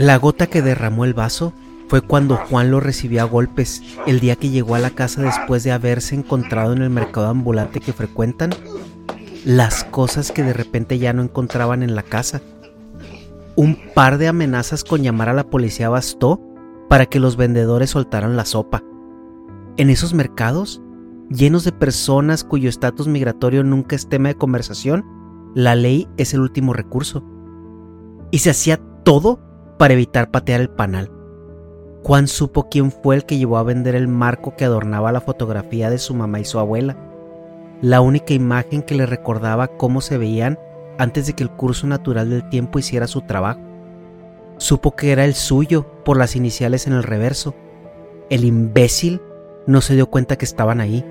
La 0.00 0.16
gota 0.16 0.46
que 0.46 0.62
derramó 0.62 1.04
el 1.04 1.12
vaso 1.12 1.52
fue 1.88 2.00
cuando 2.00 2.38
Juan 2.38 2.70
lo 2.70 2.80
recibió 2.80 3.20
a 3.20 3.24
golpes 3.24 3.82
el 4.06 4.18
día 4.18 4.34
que 4.34 4.48
llegó 4.48 4.74
a 4.74 4.78
la 4.78 4.88
casa 4.88 5.20
después 5.20 5.62
de 5.62 5.72
haberse 5.72 6.14
encontrado 6.14 6.72
en 6.72 6.80
el 6.80 6.88
mercado 6.88 7.26
ambulante 7.26 7.80
que 7.80 7.92
frecuentan 7.92 8.48
las 9.44 9.84
cosas 9.84 10.32
que 10.32 10.42
de 10.42 10.54
repente 10.54 10.98
ya 10.98 11.12
no 11.12 11.22
encontraban 11.22 11.82
en 11.82 11.94
la 11.94 12.02
casa. 12.02 12.40
Un 13.56 13.76
par 13.94 14.16
de 14.16 14.28
amenazas 14.28 14.84
con 14.84 15.02
llamar 15.02 15.28
a 15.28 15.34
la 15.34 15.50
policía 15.50 15.90
bastó 15.90 16.40
para 16.88 17.04
que 17.04 17.20
los 17.20 17.36
vendedores 17.36 17.90
soltaran 17.90 18.38
la 18.38 18.46
sopa. 18.46 18.82
En 19.76 19.90
esos 19.90 20.14
mercados, 20.14 20.80
llenos 21.28 21.62
de 21.64 21.72
personas 21.72 22.42
cuyo 22.42 22.70
estatus 22.70 23.06
migratorio 23.06 23.64
nunca 23.64 23.96
es 23.96 24.08
tema 24.08 24.30
de 24.30 24.36
conversación, 24.36 25.04
la 25.54 25.74
ley 25.74 26.08
es 26.16 26.32
el 26.32 26.40
último 26.40 26.72
recurso. 26.72 27.22
Y 28.30 28.38
se 28.38 28.48
hacía 28.48 28.80
todo 29.04 29.49
para 29.80 29.94
evitar 29.94 30.30
patear 30.30 30.60
el 30.60 30.68
panal. 30.68 31.10
Juan 32.02 32.28
supo 32.28 32.68
quién 32.68 32.92
fue 32.92 33.16
el 33.16 33.24
que 33.24 33.38
llevó 33.38 33.56
a 33.56 33.62
vender 33.62 33.94
el 33.94 34.08
marco 34.08 34.54
que 34.54 34.66
adornaba 34.66 35.10
la 35.10 35.22
fotografía 35.22 35.88
de 35.88 35.96
su 35.96 36.12
mamá 36.12 36.38
y 36.38 36.44
su 36.44 36.58
abuela, 36.58 36.98
la 37.80 38.02
única 38.02 38.34
imagen 38.34 38.82
que 38.82 38.94
le 38.94 39.06
recordaba 39.06 39.68
cómo 39.68 40.02
se 40.02 40.18
veían 40.18 40.58
antes 40.98 41.26
de 41.26 41.32
que 41.32 41.42
el 41.42 41.50
curso 41.50 41.86
natural 41.86 42.28
del 42.28 42.46
tiempo 42.50 42.78
hiciera 42.78 43.06
su 43.06 43.22
trabajo. 43.22 43.60
Supo 44.58 44.94
que 44.94 45.12
era 45.12 45.24
el 45.24 45.32
suyo 45.32 45.86
por 46.04 46.18
las 46.18 46.36
iniciales 46.36 46.86
en 46.86 46.92
el 46.92 47.02
reverso. 47.02 47.54
El 48.28 48.44
imbécil 48.44 49.22
no 49.66 49.80
se 49.80 49.94
dio 49.94 50.10
cuenta 50.10 50.36
que 50.36 50.44
estaban 50.44 50.82
ahí. 50.82 51.06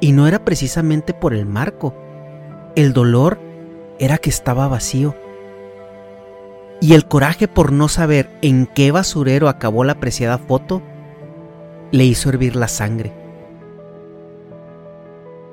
Y 0.00 0.12
no 0.12 0.26
era 0.26 0.46
precisamente 0.46 1.12
por 1.12 1.34
el 1.34 1.44
marco. 1.44 1.94
El 2.74 2.94
dolor 2.94 3.38
era 3.98 4.16
que 4.16 4.30
estaba 4.30 4.66
vacío. 4.66 5.14
Y 6.82 6.94
el 6.94 7.06
coraje 7.06 7.46
por 7.46 7.70
no 7.70 7.86
saber 7.86 8.28
en 8.42 8.66
qué 8.66 8.90
basurero 8.90 9.48
acabó 9.48 9.84
la 9.84 10.00
preciada 10.00 10.36
foto 10.36 10.82
le 11.92 12.04
hizo 12.04 12.28
hervir 12.28 12.56
la 12.56 12.66
sangre. 12.66 13.12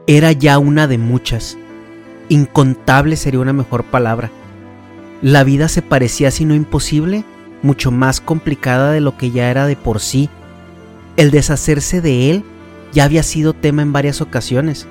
Era 0.08 0.32
ya 0.32 0.58
una 0.58 0.88
de 0.88 0.98
muchas. 0.98 1.56
Incontable 2.30 3.16
sería 3.16 3.42
una 3.42 3.54
mejor 3.54 3.84
palabra. 3.84 4.32
La 5.22 5.44
vida 5.44 5.68
se 5.68 5.84
parecía, 5.84 6.32
si 6.32 6.46
no 6.46 6.56
imposible, 6.56 7.24
mucho 7.62 7.92
más 7.92 8.22
complicada 8.22 8.92
de 8.92 9.00
lo 9.00 9.16
que 9.16 9.30
ya 9.30 9.52
era 9.52 9.68
de 9.68 9.76
por 9.76 10.00
sí. 10.00 10.32
El 11.16 11.30
deshacerse 11.30 12.02
de 12.02 12.32
él 12.32 12.44
ya 12.92 13.04
había 13.04 13.22
sido 13.22 13.54
tema 13.54 13.84
en 13.84 13.94
varias 13.94 14.20
ocasiones, 14.22 14.88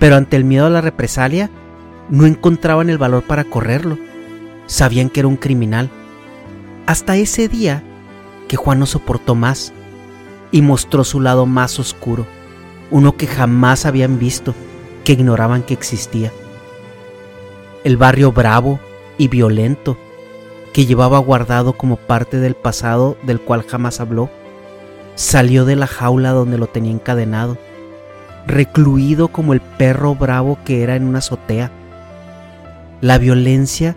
pero 0.00 0.16
ante 0.16 0.36
el 0.36 0.42
miedo 0.42 0.66
a 0.66 0.70
la 0.70 0.80
represalia, 0.80 1.48
no 2.10 2.26
encontraban 2.26 2.90
el 2.90 2.98
valor 2.98 3.22
para 3.22 3.44
correrlo. 3.44 3.98
Sabían 4.66 5.10
que 5.10 5.20
era 5.20 5.28
un 5.28 5.36
criminal. 5.36 5.90
Hasta 6.86 7.16
ese 7.16 7.48
día 7.48 7.82
que 8.48 8.56
Juan 8.56 8.78
no 8.78 8.86
soportó 8.86 9.34
más 9.34 9.72
y 10.52 10.62
mostró 10.62 11.04
su 11.04 11.20
lado 11.20 11.46
más 11.46 11.78
oscuro, 11.78 12.26
uno 12.90 13.16
que 13.16 13.26
jamás 13.26 13.86
habían 13.86 14.18
visto, 14.18 14.54
que 15.04 15.12
ignoraban 15.12 15.62
que 15.62 15.74
existía. 15.74 16.32
El 17.84 17.96
barrio 17.96 18.32
bravo 18.32 18.80
y 19.18 19.28
violento 19.28 19.96
que 20.72 20.86
llevaba 20.86 21.18
guardado 21.18 21.72
como 21.72 21.96
parte 21.96 22.38
del 22.38 22.54
pasado 22.54 23.16
del 23.22 23.40
cual 23.40 23.64
jamás 23.66 24.00
habló, 24.00 24.28
salió 25.14 25.64
de 25.64 25.74
la 25.74 25.86
jaula 25.86 26.32
donde 26.32 26.58
lo 26.58 26.66
tenía 26.66 26.92
encadenado, 26.92 27.56
recluido 28.46 29.28
como 29.28 29.52
el 29.52 29.60
perro 29.60 30.14
bravo 30.14 30.58
que 30.64 30.82
era 30.82 30.94
en 30.94 31.04
una 31.04 31.18
azotea. 31.18 31.70
La 33.00 33.18
violencia 33.18 33.96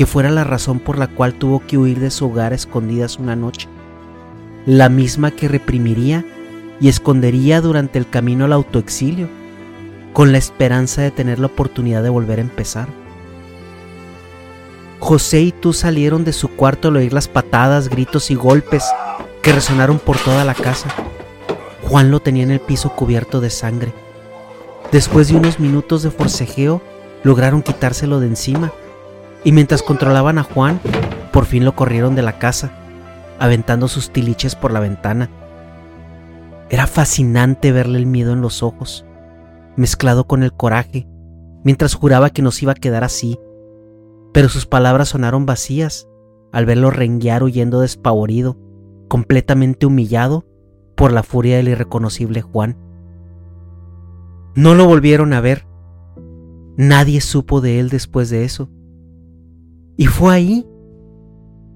que 0.00 0.06
fuera 0.06 0.30
la 0.30 0.44
razón 0.44 0.78
por 0.78 0.96
la 0.96 1.08
cual 1.08 1.34
tuvo 1.34 1.60
que 1.60 1.76
huir 1.76 2.00
de 2.00 2.10
su 2.10 2.24
hogar 2.24 2.54
escondidas 2.54 3.18
una 3.18 3.36
noche, 3.36 3.68
la 4.64 4.88
misma 4.88 5.30
que 5.30 5.46
reprimiría 5.46 6.24
y 6.80 6.88
escondería 6.88 7.60
durante 7.60 7.98
el 7.98 8.08
camino 8.08 8.46
al 8.46 8.54
autoexilio, 8.54 9.28
con 10.14 10.32
la 10.32 10.38
esperanza 10.38 11.02
de 11.02 11.10
tener 11.10 11.38
la 11.38 11.48
oportunidad 11.48 12.02
de 12.02 12.08
volver 12.08 12.38
a 12.38 12.40
empezar. 12.40 12.88
José 15.00 15.42
y 15.42 15.52
tú 15.52 15.74
salieron 15.74 16.24
de 16.24 16.32
su 16.32 16.48
cuarto 16.48 16.88
al 16.88 16.96
oír 16.96 17.12
las 17.12 17.28
patadas, 17.28 17.90
gritos 17.90 18.30
y 18.30 18.34
golpes 18.36 18.86
que 19.42 19.52
resonaron 19.52 19.98
por 19.98 20.16
toda 20.16 20.46
la 20.46 20.54
casa. 20.54 20.88
Juan 21.82 22.10
lo 22.10 22.20
tenía 22.20 22.44
en 22.44 22.52
el 22.52 22.60
piso 22.60 22.96
cubierto 22.96 23.42
de 23.42 23.50
sangre. 23.50 23.92
Después 24.92 25.28
de 25.28 25.36
unos 25.36 25.60
minutos 25.60 26.02
de 26.02 26.10
forcejeo, 26.10 26.80
lograron 27.22 27.60
quitárselo 27.60 28.18
de 28.18 28.28
encima, 28.28 28.72
y 29.44 29.52
mientras 29.52 29.82
controlaban 29.82 30.38
a 30.38 30.42
Juan, 30.42 30.80
por 31.32 31.46
fin 31.46 31.64
lo 31.64 31.74
corrieron 31.74 32.14
de 32.14 32.22
la 32.22 32.38
casa, 32.38 32.72
aventando 33.38 33.88
sus 33.88 34.10
tiliches 34.10 34.54
por 34.54 34.72
la 34.72 34.80
ventana. 34.80 35.30
Era 36.68 36.86
fascinante 36.86 37.72
verle 37.72 37.98
el 37.98 38.06
miedo 38.06 38.32
en 38.32 38.42
los 38.42 38.62
ojos, 38.62 39.04
mezclado 39.76 40.26
con 40.26 40.42
el 40.42 40.52
coraje, 40.52 41.08
mientras 41.64 41.94
juraba 41.94 42.30
que 42.30 42.42
nos 42.42 42.62
iba 42.62 42.72
a 42.72 42.76
quedar 42.76 43.04
así, 43.04 43.38
pero 44.32 44.48
sus 44.48 44.66
palabras 44.66 45.08
sonaron 45.08 45.46
vacías 45.46 46.06
al 46.52 46.66
verlo 46.66 46.90
renguear 46.90 47.42
huyendo 47.42 47.80
despavorido, 47.80 48.58
completamente 49.08 49.86
humillado 49.86 50.46
por 50.96 51.12
la 51.12 51.22
furia 51.22 51.56
del 51.56 51.68
irreconocible 51.68 52.42
Juan. 52.42 52.76
No 54.54 54.74
lo 54.74 54.86
volvieron 54.86 55.32
a 55.32 55.40
ver. 55.40 55.66
Nadie 56.76 57.20
supo 57.20 57.60
de 57.60 57.80
él 57.80 57.88
después 57.88 58.30
de 58.30 58.44
eso. 58.44 58.68
Y 60.00 60.06
fue 60.06 60.32
ahí 60.32 60.66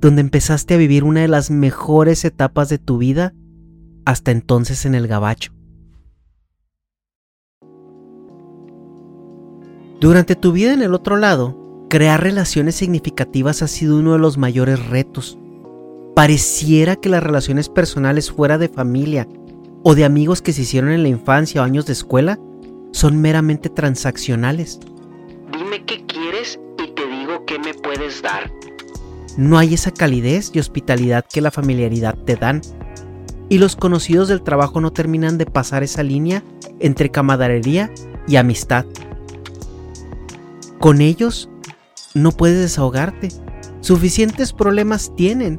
donde 0.00 0.22
empezaste 0.22 0.72
a 0.72 0.76
vivir 0.78 1.04
una 1.04 1.20
de 1.20 1.28
las 1.28 1.50
mejores 1.50 2.24
etapas 2.24 2.70
de 2.70 2.78
tu 2.78 2.96
vida 2.96 3.34
hasta 4.06 4.30
entonces 4.30 4.86
en 4.86 4.94
el 4.94 5.06
gabacho. 5.06 5.52
Durante 10.00 10.36
tu 10.36 10.52
vida 10.52 10.72
en 10.72 10.80
el 10.80 10.94
otro 10.94 11.18
lado, 11.18 11.86
crear 11.90 12.22
relaciones 12.22 12.76
significativas 12.76 13.60
ha 13.60 13.68
sido 13.68 13.98
uno 13.98 14.14
de 14.14 14.20
los 14.20 14.38
mayores 14.38 14.86
retos. 14.86 15.38
Pareciera 16.16 16.96
que 16.96 17.10
las 17.10 17.22
relaciones 17.22 17.68
personales 17.68 18.32
fuera 18.32 18.56
de 18.56 18.70
familia 18.70 19.28
o 19.82 19.94
de 19.94 20.06
amigos 20.06 20.40
que 20.40 20.54
se 20.54 20.62
hicieron 20.62 20.92
en 20.92 21.02
la 21.02 21.10
infancia 21.10 21.60
o 21.60 21.64
años 21.64 21.84
de 21.84 21.92
escuela 21.92 22.38
son 22.90 23.20
meramente 23.20 23.68
transaccionales. 23.68 24.80
Dime 25.52 25.84
qué 25.84 26.06
quieres 26.06 26.58
qué 27.46 27.58
me 27.58 27.74
puedes 27.74 28.22
dar. 28.22 28.50
No 29.36 29.58
hay 29.58 29.74
esa 29.74 29.90
calidez 29.90 30.50
y 30.52 30.60
hospitalidad 30.60 31.24
que 31.30 31.40
la 31.40 31.50
familiaridad 31.50 32.16
te 32.24 32.36
dan. 32.36 32.62
Y 33.48 33.58
los 33.58 33.76
conocidos 33.76 34.28
del 34.28 34.42
trabajo 34.42 34.80
no 34.80 34.92
terminan 34.92 35.38
de 35.38 35.46
pasar 35.46 35.82
esa 35.82 36.02
línea 36.02 36.42
entre 36.80 37.10
camaradería 37.10 37.90
y 38.26 38.36
amistad. 38.36 38.86
Con 40.78 41.00
ellos 41.00 41.48
no 42.14 42.32
puedes 42.32 42.58
desahogarte. 42.58 43.28
Suficientes 43.80 44.52
problemas 44.52 45.12
tienen. 45.16 45.58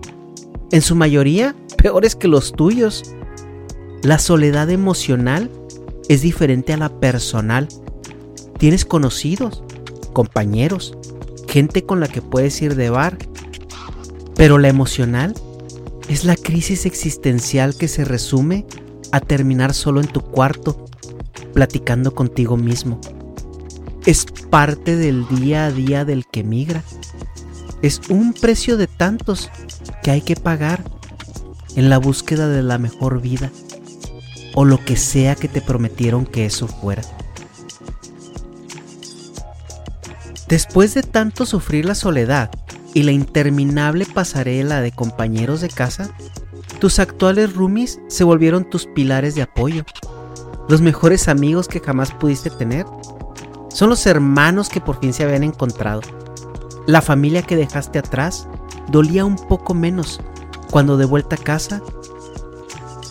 En 0.71 0.81
su 0.81 0.95
mayoría, 0.95 1.55
peores 1.77 2.15
que 2.15 2.27
los 2.27 2.53
tuyos. 2.53 3.15
La 4.01 4.19
soledad 4.19 4.69
emocional 4.69 5.49
es 6.09 6.21
diferente 6.21 6.73
a 6.73 6.77
la 6.77 6.99
personal. 6.99 7.67
Tienes 8.57 8.85
conocidos, 8.85 9.63
compañeros, 10.13 10.97
gente 11.55 11.85
con 11.85 11.99
la 11.99 12.07
que 12.07 12.21
puedes 12.21 12.61
ir 12.61 12.75
de 12.75 12.89
bar. 12.89 13.17
Pero 14.35 14.57
la 14.57 14.67
emocional 14.67 15.33
es 16.09 16.25
la 16.25 16.35
crisis 16.35 16.85
existencial 16.85 17.75
que 17.77 17.87
se 17.87 18.05
resume 18.05 18.65
a 19.11 19.19
terminar 19.21 19.73
solo 19.73 20.01
en 20.01 20.07
tu 20.07 20.21
cuarto, 20.21 20.85
platicando 21.53 22.13
contigo 22.13 22.57
mismo 22.57 22.99
es 24.05 24.25
parte 24.49 24.95
del 24.95 25.27
día 25.27 25.65
a 25.65 25.71
día 25.71 26.05
del 26.05 26.25
que 26.27 26.43
migra. 26.43 26.83
Es 27.81 28.01
un 28.09 28.33
precio 28.33 28.77
de 28.77 28.87
tantos 28.87 29.49
que 30.03 30.11
hay 30.11 30.21
que 30.21 30.35
pagar 30.35 30.83
en 31.75 31.89
la 31.89 31.97
búsqueda 31.97 32.47
de 32.47 32.63
la 32.63 32.77
mejor 32.77 33.21
vida 33.21 33.51
o 34.53 34.63
lo 34.63 34.83
que 34.83 34.95
sea 34.95 35.35
que 35.35 35.47
te 35.47 35.61
prometieron 35.61 36.25
que 36.25 36.45
eso 36.45 36.67
fuera. 36.67 37.01
Después 40.47 40.93
de 40.93 41.01
tanto 41.01 41.45
sufrir 41.45 41.85
la 41.85 41.95
soledad 41.95 42.51
y 42.93 43.03
la 43.03 43.11
interminable 43.11 44.05
pasarela 44.05 44.81
de 44.81 44.91
compañeros 44.91 45.61
de 45.61 45.69
casa, 45.69 46.09
tus 46.79 46.99
actuales 46.99 47.53
roomies 47.55 47.99
se 48.07 48.23
volvieron 48.23 48.69
tus 48.69 48.85
pilares 48.85 49.33
de 49.35 49.41
apoyo, 49.41 49.83
los 50.67 50.81
mejores 50.81 51.27
amigos 51.27 51.67
que 51.67 51.79
jamás 51.79 52.11
pudiste 52.11 52.49
tener 52.49 52.85
son 53.69 53.89
los 53.89 54.05
hermanos 54.05 54.69
que 54.69 54.81
por 54.81 54.99
fin 54.99 55.13
se 55.13 55.23
habían 55.23 55.43
encontrado. 55.43 56.01
La 56.87 57.01
familia 57.01 57.41
que 57.41 57.55
dejaste 57.55 57.99
atrás 57.99 58.47
dolía 58.89 59.25
un 59.25 59.35
poco 59.35 59.73
menos 59.73 60.21
cuando 60.71 60.97
de 60.97 61.05
vuelta 61.05 61.35
a 61.35 61.43
casa 61.43 61.81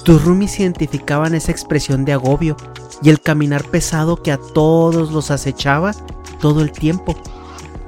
tus 0.04 0.24
roomies 0.24 0.60
identificaban 0.60 1.34
esa 1.34 1.50
expresión 1.50 2.04
de 2.04 2.12
agobio 2.12 2.56
y 3.02 3.10
el 3.10 3.20
caminar 3.20 3.64
pesado 3.64 4.22
que 4.22 4.32
a 4.32 4.38
todos 4.38 5.12
los 5.12 5.30
acechaba 5.30 5.92
todo 6.44 6.60
el 6.60 6.72
tiempo, 6.72 7.16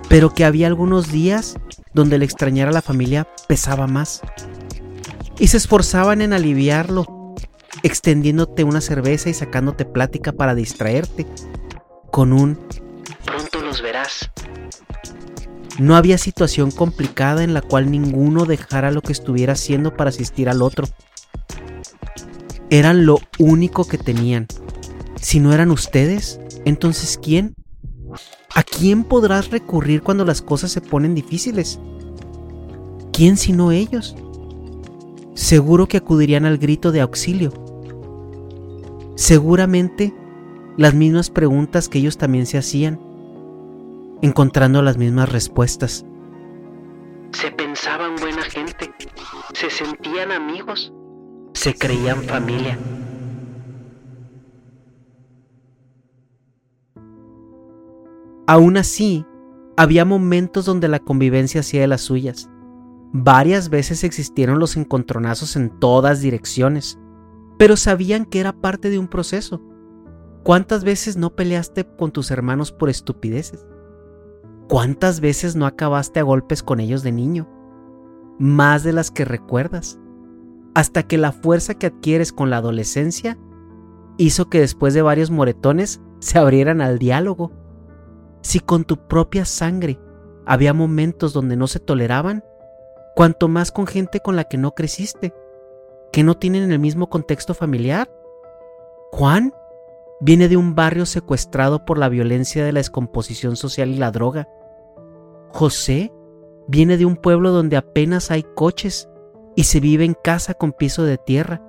pero 0.09 0.33
que 0.33 0.47
había 0.47 0.67
algunos 0.67 1.13
días 1.13 1.57
donde 1.93 2.17
el 2.17 2.23
extrañar 2.23 2.69
a 2.69 2.73
la 2.73 2.81
familia 2.81 3.29
pesaba 3.47 3.87
más. 3.87 4.23
Y 5.39 5.49
se 5.49 5.59
esforzaban 5.59 6.23
en 6.23 6.33
aliviarlo, 6.33 7.35
extendiéndote 7.83 8.65
una 8.65 8.81
cerveza 8.81 9.29
y 9.29 9.35
sacándote 9.35 9.85
plática 9.85 10.33
para 10.33 10.55
distraerte, 10.55 11.27
con 12.11 12.33
un 12.33 12.59
pronto 13.27 13.61
los 13.61 13.83
verás. 13.83 14.31
No 15.79 15.95
había 15.95 16.17
situación 16.17 16.71
complicada 16.71 17.45
en 17.45 17.53
la 17.53 17.61
cual 17.61 17.91
ninguno 17.91 18.47
dejara 18.47 18.91
lo 18.91 19.03
que 19.03 19.13
estuviera 19.13 19.53
haciendo 19.53 19.95
para 19.95 20.09
asistir 20.09 20.49
al 20.49 20.63
otro. 20.63 20.89
Eran 22.71 23.05
lo 23.05 23.19
único 23.39 23.87
que 23.87 23.99
tenían. 23.99 24.47
Si 25.21 25.41
no 25.41 25.53
eran 25.53 25.71
ustedes, 25.71 26.41
entonces 26.65 27.21
¿quién? 27.23 27.55
¿A 28.57 28.63
quién 28.63 29.05
podrás 29.05 29.51
recurrir 29.51 30.01
cuando 30.01 30.25
las 30.25 30.41
cosas 30.41 30.73
se 30.73 30.81
ponen 30.81 31.15
difíciles? 31.15 31.79
¿Quién 33.13 33.37
sino 33.37 33.71
ellos? 33.71 34.17
Seguro 35.35 35.87
que 35.89 35.99
acudirían 35.99 36.47
al 36.47 36.57
grito 36.57 36.91
de 36.91 37.03
auxilio. 37.03 37.53
Seguramente 39.15 40.15
las 40.79 40.95
mismas 40.95 41.29
preguntas 41.29 41.91
que 41.91 41.99
ellos 41.99 42.17
también 42.17 42.47
se 42.47 42.57
hacían, 42.57 42.99
encontrando 44.23 44.81
las 44.81 44.97
mismas 44.97 45.31
respuestas. 45.31 46.07
Se 47.33 47.51
pensaban 47.51 48.17
buena 48.17 48.43
gente, 48.43 48.91
se 49.53 49.69
sentían 49.69 50.33
amigos, 50.33 50.95
se 51.53 51.75
creían 51.75 52.23
familia. 52.23 52.79
Aún 58.47 58.77
así, 58.77 59.27
Había 59.79 60.07
momentos 60.07 60.65
donde 60.65 60.89
la 60.89 61.01
convivencia 61.01 61.61
hacía 61.61 61.83
de 61.83 61.87
las 61.87 62.01
suyas. 62.01 62.49
Varias 63.13 63.69
veces 63.69 64.05
existieron 64.05 64.59
los 64.59 64.79
encontronazos 64.79 65.55
en 65.55 65.69
todas 65.69 66.23
direcciones, 66.23 66.99
pero 67.59 67.77
sabían 67.77 68.25
que 68.25 68.41
era 68.41 68.55
parte 68.55 68.89
de 68.89 68.99
un 68.99 69.07
proceso. 69.07 69.61
¿Cuántas 70.45 70.83
veces 70.83 71.19
no 71.19 71.37
peleaste 71.37 71.87
con 71.99 72.11
tus 72.11 72.31
hermanos 72.31 72.73
por 72.73 72.89
estupideces? 72.89 73.67
¿Cuántas 74.67 75.21
veces 75.21 75.57
no 75.57 75.67
acabaste 75.67 76.21
a 76.21 76.23
golpes 76.23 76.63
con 76.63 76.81
ellos 76.81 77.03
de 77.03 77.13
niño? 77.13 77.49
Más 78.39 78.83
de 78.83 78.95
las 78.95 79.11
que 79.11 79.27
recuerdas. 79.27 79.99
Hasta 80.75 81.03
que 81.03 81.19
la 81.19 81.33
fuerza 81.33 81.75
que 81.75 81.89
adquieres 81.89 82.33
con 82.33 82.49
la 82.49 82.59
adolescencia 82.59 83.39
hizo 84.17 84.49
que 84.49 84.61
después 84.61 84.95
de 84.95 85.03
varios 85.03 85.31
moretones 85.31 86.01
se 86.21 86.39
abrieran 86.39 86.81
al 86.81 86.99
diálogo. 86.99 87.53
Si 88.47 88.61
con 88.61 88.85
tu 88.85 88.97
propia 89.09 89.45
sangre 89.45 89.99
había 90.47 90.73
momentos 90.73 91.33
donde 91.33 91.57
no 91.57 91.67
se 91.67 91.81
toleraban, 91.81 92.45
cuanto 93.17 93.49
más 93.49 93.73
con 93.73 93.89
gente 93.89 94.21
con 94.21 94.37
la 94.37 94.45
que 94.45 94.57
no 94.57 94.73
creciste, 94.73 95.35
que 96.13 96.23
no 96.23 96.37
tienen 96.37 96.71
el 96.71 96.79
mismo 96.79 97.09
contexto 97.09 97.55
familiar. 97.55 98.09
Juan 99.11 99.53
viene 100.21 100.49
de 100.49 100.57
un 100.57 100.77
barrio 100.77 101.07
secuestrado 101.07 101.85
por 101.85 101.99
la 101.99 102.09
violencia 102.09 102.65
de 102.65 102.71
la 102.71 102.79
descomposición 102.79 103.57
social 103.57 103.89
y 103.89 103.97
la 103.97 104.13
droga. 104.13 104.49
José 105.49 106.13
viene 106.69 106.99
de 106.99 107.05
un 107.05 107.17
pueblo 107.17 107.51
donde 107.51 107.77
apenas 107.77 108.31
hay 108.31 108.45
coches 108.45 109.09
y 109.57 109.65
se 109.65 109.81
vive 109.81 110.05
en 110.05 110.15
casa 110.15 110.55
con 110.55 110.71
piso 110.71 111.03
de 111.03 111.19
tierra. 111.19 111.63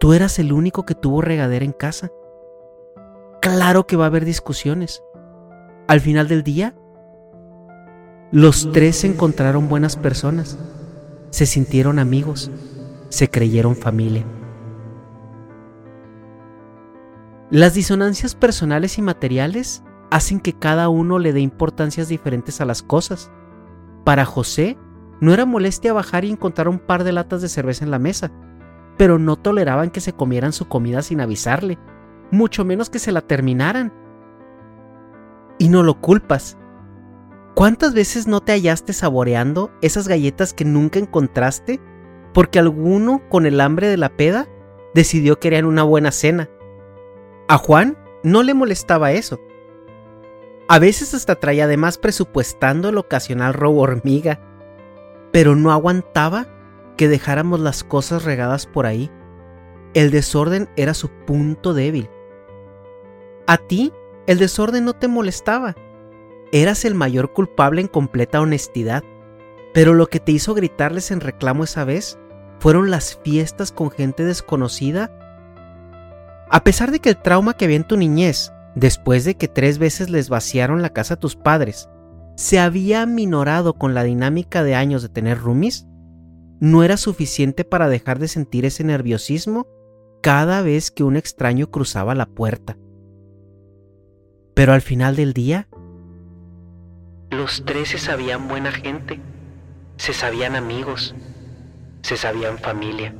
Tú 0.00 0.14
eras 0.14 0.40
el 0.40 0.52
único 0.52 0.84
que 0.84 0.96
tuvo 0.96 1.22
regadera 1.22 1.64
en 1.64 1.74
casa. 1.74 2.10
Claro 3.40 3.86
que 3.86 3.94
va 3.94 4.06
a 4.06 4.08
haber 4.08 4.24
discusiones. 4.24 5.00
Al 5.86 6.00
final 6.00 6.28
del 6.28 6.42
día, 6.42 6.74
los 8.32 8.72
tres 8.72 8.96
se 8.96 9.06
encontraron 9.06 9.68
buenas 9.68 9.96
personas, 9.96 10.58
se 11.30 11.46
sintieron 11.46 11.98
amigos, 11.98 12.50
se 13.10 13.28
creyeron 13.28 13.76
familia. 13.76 14.24
Las 17.50 17.74
disonancias 17.74 18.34
personales 18.34 18.98
y 18.98 19.02
materiales 19.02 19.84
hacen 20.10 20.40
que 20.40 20.52
cada 20.52 20.88
uno 20.88 21.18
le 21.18 21.32
dé 21.32 21.40
importancias 21.40 22.08
diferentes 22.08 22.60
a 22.60 22.64
las 22.64 22.82
cosas. 22.82 23.30
Para 24.04 24.24
José, 24.24 24.78
no 25.20 25.32
era 25.32 25.44
molestia 25.44 25.92
bajar 25.92 26.24
y 26.24 26.30
encontrar 26.30 26.68
un 26.68 26.78
par 26.78 27.04
de 27.04 27.12
latas 27.12 27.42
de 27.42 27.48
cerveza 27.48 27.84
en 27.84 27.90
la 27.90 27.98
mesa, 27.98 28.32
pero 28.96 29.18
no 29.18 29.36
toleraban 29.36 29.90
que 29.90 30.00
se 30.00 30.12
comieran 30.12 30.52
su 30.52 30.66
comida 30.66 31.02
sin 31.02 31.20
avisarle 31.20 31.78
mucho 32.30 32.64
menos 32.64 32.90
que 32.90 32.98
se 32.98 33.12
la 33.12 33.20
terminaran. 33.20 33.92
Y 35.64 35.70
no 35.70 35.82
lo 35.82 35.98
culpas. 35.98 36.58
¿Cuántas 37.54 37.94
veces 37.94 38.26
no 38.26 38.42
te 38.42 38.52
hallaste 38.52 38.92
saboreando 38.92 39.70
esas 39.80 40.08
galletas 40.08 40.52
que 40.52 40.66
nunca 40.66 40.98
encontraste 40.98 41.80
porque 42.34 42.58
alguno 42.58 43.22
con 43.30 43.46
el 43.46 43.58
hambre 43.62 43.88
de 43.88 43.96
la 43.96 44.10
peda 44.10 44.46
decidió 44.92 45.40
que 45.40 45.48
eran 45.48 45.64
una 45.64 45.82
buena 45.82 46.12
cena? 46.12 46.50
A 47.48 47.56
Juan 47.56 47.96
no 48.22 48.42
le 48.42 48.52
molestaba 48.52 49.12
eso. 49.12 49.40
A 50.68 50.78
veces 50.78 51.14
hasta 51.14 51.36
traía 51.36 51.64
además 51.64 51.96
presupuestando 51.96 52.90
el 52.90 52.98
ocasional 52.98 53.54
robo 53.54 53.80
hormiga, 53.80 54.40
pero 55.32 55.56
no 55.56 55.72
aguantaba 55.72 56.46
que 56.98 57.08
dejáramos 57.08 57.58
las 57.58 57.84
cosas 57.84 58.24
regadas 58.24 58.66
por 58.66 58.84
ahí. 58.84 59.10
El 59.94 60.10
desorden 60.10 60.68
era 60.76 60.92
su 60.92 61.08
punto 61.08 61.72
débil. 61.72 62.10
A 63.46 63.56
ti 63.56 63.94
el 64.26 64.38
desorden 64.38 64.84
no 64.84 64.94
te 64.94 65.08
molestaba. 65.08 65.74
Eras 66.52 66.84
el 66.84 66.94
mayor 66.94 67.32
culpable 67.32 67.80
en 67.80 67.88
completa 67.88 68.40
honestidad. 68.40 69.02
Pero 69.72 69.92
lo 69.92 70.06
que 70.06 70.20
te 70.20 70.32
hizo 70.32 70.54
gritarles 70.54 71.10
en 71.10 71.20
reclamo 71.20 71.64
esa 71.64 71.84
vez 71.84 72.18
fueron 72.60 72.90
las 72.90 73.18
fiestas 73.22 73.72
con 73.72 73.90
gente 73.90 74.24
desconocida. 74.24 75.10
A 76.50 76.62
pesar 76.62 76.90
de 76.90 77.00
que 77.00 77.10
el 77.10 77.20
trauma 77.20 77.54
que 77.54 77.64
había 77.64 77.76
en 77.76 77.86
tu 77.86 77.96
niñez, 77.96 78.52
después 78.74 79.24
de 79.24 79.36
que 79.36 79.48
tres 79.48 79.78
veces 79.78 80.10
les 80.10 80.28
vaciaron 80.28 80.80
la 80.80 80.90
casa 80.90 81.14
a 81.14 81.20
tus 81.20 81.36
padres, 81.36 81.88
se 82.36 82.58
había 82.58 83.04
minorado 83.06 83.74
con 83.74 83.94
la 83.94 84.04
dinámica 84.04 84.62
de 84.62 84.74
años 84.74 85.02
de 85.02 85.08
tener 85.08 85.38
roomies, 85.38 85.86
no 86.60 86.82
era 86.82 86.96
suficiente 86.96 87.64
para 87.64 87.88
dejar 87.88 88.18
de 88.18 88.28
sentir 88.28 88.64
ese 88.64 88.84
nerviosismo 88.84 89.66
cada 90.22 90.62
vez 90.62 90.90
que 90.90 91.04
un 91.04 91.16
extraño 91.16 91.70
cruzaba 91.70 92.14
la 92.14 92.26
puerta. 92.26 92.76
Pero 94.54 94.72
al 94.72 94.82
final 94.82 95.16
del 95.16 95.32
día... 95.32 95.68
Los 97.30 97.64
tres 97.64 97.88
se 97.88 97.98
sabían 97.98 98.46
buena 98.46 98.70
gente, 98.70 99.20
se 99.96 100.12
sabían 100.12 100.54
amigos, 100.54 101.14
se 102.02 102.16
sabían 102.16 102.58
familia. 102.58 103.12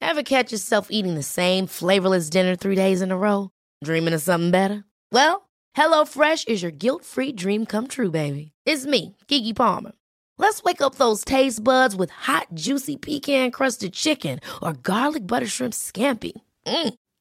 Ever 0.00 0.24
catch 0.24 0.50
yourself 0.50 0.88
eating 0.90 1.14
the 1.14 1.22
same 1.22 1.66
flavorless 1.66 2.28
dinner 2.30 2.56
three 2.56 2.74
days 2.74 3.00
in 3.00 3.12
a 3.12 3.16
row? 3.16 3.50
Dreaming 3.84 4.14
of 4.14 4.22
something 4.22 4.50
better? 4.50 4.84
Well, 5.12 5.48
HelloFresh 5.76 6.48
is 6.48 6.62
your 6.62 6.72
guilt-free 6.72 7.32
dream 7.32 7.66
come 7.66 7.86
true, 7.86 8.10
baby. 8.10 8.52
It's 8.64 8.86
me, 8.86 9.16
Kiki 9.28 9.52
Palmer. 9.52 9.92
Let's 10.38 10.62
wake 10.64 10.80
up 10.82 10.96
those 10.96 11.24
taste 11.24 11.62
buds 11.62 11.94
with 11.94 12.10
hot, 12.10 12.48
juicy 12.54 12.96
pecan-crusted 12.96 13.92
chicken 13.92 14.40
or 14.62 14.72
garlic 14.72 15.26
butter 15.26 15.46
shrimp 15.46 15.74
scampi. 15.74 16.32
Mm. 16.66 16.94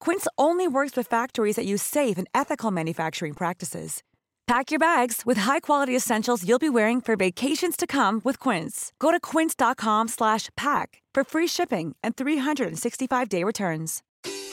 Quince 0.00 0.26
only 0.36 0.66
works 0.68 0.96
with 0.96 1.06
factories 1.06 1.56
that 1.56 1.66
use 1.66 1.82
safe 1.82 2.18
and 2.18 2.28
ethical 2.34 2.70
manufacturing 2.70 3.34
practices. 3.34 4.02
Pack 4.46 4.70
your 4.70 4.78
bags 4.78 5.26
with 5.26 5.36
high-quality 5.38 5.94
essentials 5.94 6.48
you'll 6.48 6.58
be 6.58 6.70
wearing 6.70 7.02
for 7.02 7.16
vacations 7.16 7.76
to 7.76 7.86
come 7.86 8.22
with 8.24 8.38
Quince. 8.38 8.92
Go 8.98 9.10
to 9.10 9.20
quince.com/pack 9.20 11.02
for 11.14 11.24
free 11.24 11.46
shipping 11.46 11.96
and 12.02 12.16
365-day 12.16 13.44
returns. 13.44 14.02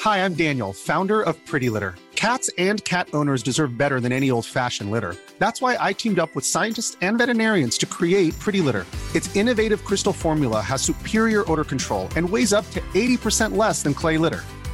Hi, 0.01 0.25
I'm 0.25 0.33
Daniel, 0.33 0.73
founder 0.73 1.21
of 1.21 1.37
Pretty 1.45 1.69
Litter. 1.69 1.95
Cats 2.15 2.49
and 2.57 2.83
cat 2.83 3.07
owners 3.13 3.43
deserve 3.43 3.77
better 3.77 3.99
than 4.01 4.11
any 4.11 4.31
old-fashioned 4.31 4.91
litter. 4.91 5.15
That's 5.39 5.61
why 5.61 5.77
I 5.79 5.93
teamed 5.93 6.19
up 6.19 6.35
with 6.35 6.45
scientists 6.45 6.97
and 7.01 7.17
veterinarians 7.17 7.77
to 7.77 7.85
create 7.85 8.37
Pretty 8.39 8.61
Litter. 8.61 8.85
Its 9.13 9.33
innovative 9.35 9.85
crystal 9.85 10.13
formula 10.13 10.59
has 10.59 10.81
superior 10.81 11.49
odor 11.49 11.63
control 11.63 12.09
and 12.17 12.29
weighs 12.29 12.51
up 12.51 12.69
to 12.71 12.81
80% 12.93 13.55
less 13.55 13.83
than 13.83 13.93
clay 13.93 14.17
litter. 14.17 14.43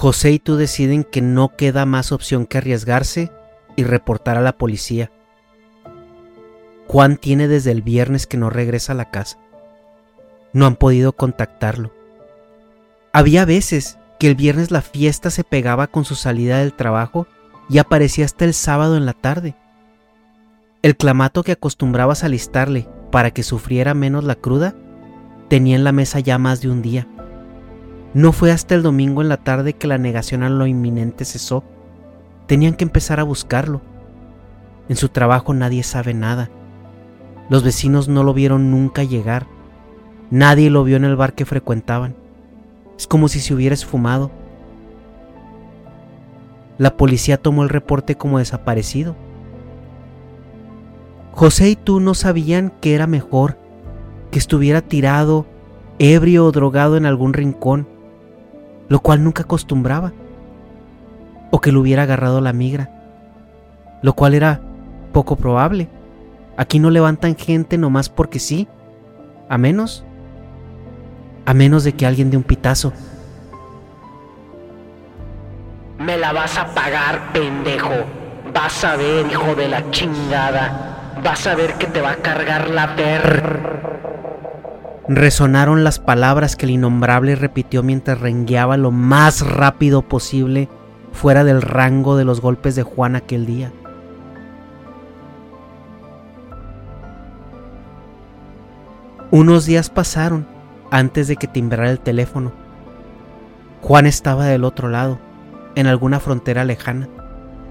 José 0.00 0.30
y 0.30 0.38
tú 0.38 0.56
deciden 0.56 1.04
que 1.04 1.20
no 1.20 1.54
queda 1.56 1.84
más 1.84 2.10
opción 2.10 2.46
que 2.46 2.56
arriesgarse 2.56 3.30
y 3.76 3.84
reportar 3.84 4.38
a 4.38 4.40
la 4.40 4.56
policía. 4.56 5.12
Juan 6.86 7.18
tiene 7.18 7.48
desde 7.48 7.70
el 7.70 7.82
viernes 7.82 8.26
que 8.26 8.38
no 8.38 8.48
regresa 8.48 8.92
a 8.92 8.96
la 8.96 9.10
casa. 9.10 9.36
No 10.54 10.64
han 10.64 10.76
podido 10.76 11.12
contactarlo. 11.12 11.92
Había 13.12 13.44
veces 13.44 13.98
que 14.18 14.28
el 14.28 14.36
viernes 14.36 14.70
la 14.70 14.80
fiesta 14.80 15.28
se 15.28 15.44
pegaba 15.44 15.86
con 15.86 16.06
su 16.06 16.14
salida 16.14 16.60
del 16.60 16.72
trabajo 16.72 17.26
y 17.68 17.76
aparecía 17.76 18.24
hasta 18.24 18.46
el 18.46 18.54
sábado 18.54 18.96
en 18.96 19.04
la 19.04 19.12
tarde. 19.12 19.54
El 20.80 20.96
clamato 20.96 21.42
que 21.42 21.52
acostumbrabas 21.52 22.24
alistarle 22.24 22.88
para 23.12 23.32
que 23.32 23.42
sufriera 23.42 23.92
menos 23.92 24.24
la 24.24 24.36
cruda 24.36 24.74
tenía 25.50 25.76
en 25.76 25.84
la 25.84 25.92
mesa 25.92 26.20
ya 26.20 26.38
más 26.38 26.62
de 26.62 26.70
un 26.70 26.80
día. 26.80 27.06
No 28.14 28.32
fue 28.32 28.50
hasta 28.50 28.74
el 28.74 28.82
domingo 28.82 29.22
en 29.22 29.28
la 29.28 29.36
tarde 29.36 29.74
que 29.74 29.86
la 29.86 29.98
negación 29.98 30.42
a 30.42 30.50
lo 30.50 30.66
inminente 30.66 31.24
cesó. 31.24 31.62
Tenían 32.46 32.74
que 32.74 32.84
empezar 32.84 33.20
a 33.20 33.24
buscarlo. 33.24 33.80
En 34.88 34.96
su 34.96 35.08
trabajo 35.08 35.54
nadie 35.54 35.82
sabe 35.82 36.14
nada. 36.14 36.50
Los 37.48 37.62
vecinos 37.62 38.08
no 38.08 38.24
lo 38.24 38.34
vieron 38.34 38.70
nunca 38.70 39.04
llegar. 39.04 39.46
Nadie 40.30 40.70
lo 40.70 40.84
vio 40.84 40.96
en 40.96 41.04
el 41.04 41.16
bar 41.16 41.34
que 41.34 41.44
frecuentaban. 41.44 42.16
Es 42.98 43.06
como 43.06 43.28
si 43.28 43.40
se 43.40 43.54
hubiera 43.54 43.74
esfumado. 43.74 44.30
La 46.78 46.96
policía 46.96 47.36
tomó 47.36 47.62
el 47.62 47.68
reporte 47.68 48.16
como 48.16 48.38
desaparecido. 48.38 49.14
José 51.32 51.70
y 51.70 51.76
tú 51.76 52.00
no 52.00 52.14
sabían 52.14 52.72
que 52.80 52.94
era 52.94 53.06
mejor 53.06 53.60
que 54.30 54.38
estuviera 54.38 54.80
tirado, 54.80 55.46
ebrio 55.98 56.46
o 56.46 56.52
drogado 56.52 56.96
en 56.96 57.06
algún 57.06 57.32
rincón, 57.32 57.88
lo 58.90 58.98
cual 58.98 59.22
nunca 59.22 59.44
acostumbraba, 59.44 60.12
o 61.50 61.60
que 61.60 61.70
lo 61.72 61.80
hubiera 61.80 62.02
agarrado 62.02 62.40
la 62.40 62.52
migra, 62.52 62.90
lo 64.02 64.14
cual 64.14 64.34
era 64.34 64.60
poco 65.12 65.36
probable. 65.36 65.88
Aquí 66.56 66.80
no 66.80 66.90
levantan 66.90 67.36
gente 67.36 67.78
nomás 67.78 68.08
porque 68.08 68.40
sí, 68.40 68.66
a 69.48 69.56
menos, 69.58 70.04
a 71.46 71.54
menos 71.54 71.84
de 71.84 71.92
que 71.92 72.04
alguien 72.04 72.32
dé 72.32 72.36
un 72.36 72.42
pitazo. 72.42 72.92
Me 75.98 76.16
la 76.16 76.32
vas 76.32 76.58
a 76.58 76.66
pagar, 76.74 77.32
pendejo. 77.32 77.94
Vas 78.52 78.84
a 78.84 78.96
ver, 78.96 79.30
hijo 79.30 79.54
de 79.54 79.68
la 79.68 79.88
chingada. 79.92 81.14
Vas 81.22 81.46
a 81.46 81.54
ver 81.54 81.74
que 81.74 81.86
te 81.86 82.00
va 82.00 82.12
a 82.12 82.16
cargar 82.16 82.70
la 82.70 82.96
per... 82.96 83.80
Resonaron 85.12 85.82
las 85.82 85.98
palabras 85.98 86.54
que 86.54 86.66
el 86.66 86.70
innombrable 86.70 87.34
repitió 87.34 87.82
mientras 87.82 88.20
rengueaba 88.20 88.76
lo 88.76 88.92
más 88.92 89.40
rápido 89.40 90.02
posible 90.02 90.68
fuera 91.10 91.42
del 91.42 91.62
rango 91.62 92.16
de 92.16 92.24
los 92.24 92.40
golpes 92.40 92.76
de 92.76 92.84
Juan 92.84 93.16
aquel 93.16 93.44
día. 93.44 93.72
Unos 99.32 99.66
días 99.66 99.90
pasaron 99.90 100.46
antes 100.92 101.26
de 101.26 101.34
que 101.34 101.48
timbrara 101.48 101.90
el 101.90 101.98
teléfono. 101.98 102.52
Juan 103.82 104.06
estaba 104.06 104.44
del 104.44 104.62
otro 104.62 104.88
lado, 104.88 105.18
en 105.74 105.88
alguna 105.88 106.20
frontera 106.20 106.64
lejana, 106.64 107.08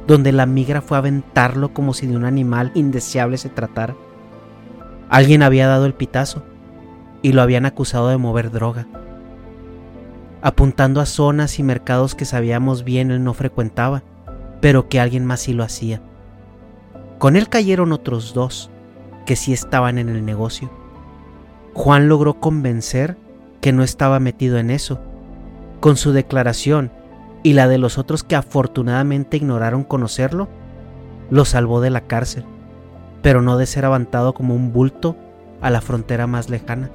donde 0.08 0.34
la 0.34 0.46
migra 0.46 0.82
fue 0.82 0.98
a 0.98 1.00
aventarlo 1.00 1.74
como 1.74 1.94
si 1.94 2.06
de 2.06 2.18
un 2.18 2.26
animal 2.26 2.74
indeseable 2.76 3.38
se 3.38 3.48
tratara. 3.48 3.96
Alguien 5.10 5.42
había 5.42 5.70
dado 5.70 5.86
el 5.86 5.94
pitazo 5.94 6.44
y 7.22 7.34
lo 7.34 7.42
habían 7.42 7.66
acusado 7.66 8.10
de 8.10 8.18
mover 8.18 8.52
droga, 8.52 8.88
apuntando 10.42 11.02
a 11.02 11.06
zonas 11.06 11.60
y 11.60 11.64
mercados 11.64 12.16
que 12.16 12.26
sabíamos 12.26 12.84
bien 12.84 13.12
él 13.12 13.24
no 13.24 13.34
frecuentaba, 13.34 14.04
pero 14.62 14.90
que 14.90 15.00
alguien 15.00 15.26
más 15.26 15.42
sí 15.42 15.54
lo 15.54 15.64
hacía. 15.64 16.02
Con 17.18 17.36
él 17.36 17.50
cayeron 17.50 17.92
otros 17.92 18.34
dos 18.34 18.70
que 19.26 19.36
sí 19.36 19.54
estaban 19.54 19.98
en 19.98 20.10
el 20.10 20.26
negocio. 20.26 20.72
Juan 21.74 22.08
logró 22.10 22.40
convencer 22.40 23.18
que 23.62 23.72
no 23.74 23.84
estaba 23.84 24.20
metido 24.20 24.58
en 24.58 24.72
eso. 24.72 25.00
Con 25.80 25.98
su 25.98 26.14
declaración 26.14 26.92
y 27.44 27.54
la 27.54 27.68
de 27.68 27.78
los 27.78 27.98
otros 27.98 28.24
que 28.24 28.36
afortunadamente 28.36 29.38
ignoraron 29.38 29.84
conocerlo, 29.84 30.48
lo 31.30 31.46
salvó 31.46 31.80
de 31.82 31.90
la 31.90 32.02
cárcel, 32.02 32.44
pero 33.22 33.42
no 33.42 33.58
de 33.58 33.66
ser 33.66 33.86
avantado 33.86 34.34
como 34.34 34.56
un 34.56 34.74
bulto 34.74 35.16
a 35.62 35.70
la 35.70 35.82
frontera 35.82 36.28
más 36.28 36.50
lejana, 36.50 36.90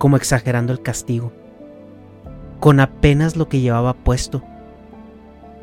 como 0.00 0.16
exagerando 0.16 0.72
el 0.72 0.80
castigo, 0.80 1.30
con 2.58 2.80
apenas 2.80 3.36
lo 3.36 3.50
que 3.50 3.60
llevaba 3.60 3.92
puesto, 3.92 4.42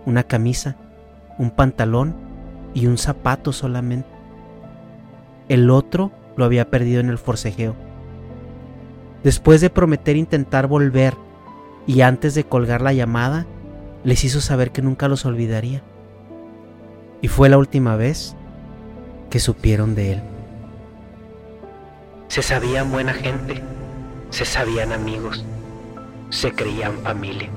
una 0.06 0.22
camisa, 0.22 0.76
un 1.40 1.50
pantalón 1.50 2.16
y 2.76 2.86
un 2.86 3.00
zapato 3.00 3.52
solamente. 3.52 4.08
El 5.50 5.72
otro 5.72 6.12
lo 6.36 6.46
había 6.46 6.70
perdido 6.70 7.00
en 7.00 7.10
el 7.10 7.18
forcejeo. 7.18 7.74
Después 9.24 9.60
de 9.60 9.72
prometer 9.72 10.16
intentar 10.16 10.68
volver 10.68 11.16
y 11.88 12.02
antes 12.02 12.36
de 12.36 12.44
colgar 12.44 12.82
la 12.82 12.94
llamada, 12.94 13.48
les 14.04 14.24
hizo 14.24 14.40
saber 14.40 14.70
que 14.70 14.84
nunca 14.84 15.08
los 15.08 15.26
olvidaría. 15.26 15.82
Y 17.24 17.28
fue 17.28 17.50
la 17.50 17.58
última 17.58 17.96
vez 17.96 18.36
que 19.32 19.40
supieron 19.40 19.96
de 19.96 20.14
él. 20.14 20.22
Se 22.28 22.44
sabían 22.44 22.92
buena 22.92 23.14
gente, 23.14 23.64
se 24.30 24.46
sabían 24.46 24.92
amigos, 24.92 25.44
se 26.30 26.52
creían 26.54 26.98
familia. 27.00 27.50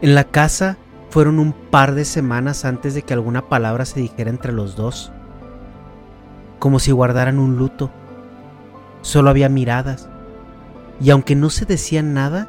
En 0.00 0.14
la 0.14 0.24
casa 0.24 0.78
fueron 1.10 1.38
un 1.38 1.52
par 1.52 1.94
de 1.94 2.04
semanas 2.04 2.64
antes 2.64 2.94
de 2.94 3.02
que 3.02 3.14
alguna 3.14 3.48
palabra 3.48 3.84
se 3.84 4.00
dijera 4.00 4.30
entre 4.30 4.52
los 4.52 4.76
dos 4.76 5.12
como 6.62 6.78
si 6.78 6.92
guardaran 6.92 7.40
un 7.40 7.56
luto. 7.56 7.90
Solo 9.00 9.30
había 9.30 9.48
miradas, 9.48 10.08
y 11.00 11.10
aunque 11.10 11.34
no 11.34 11.50
se 11.50 11.64
decían 11.64 12.14
nada, 12.14 12.46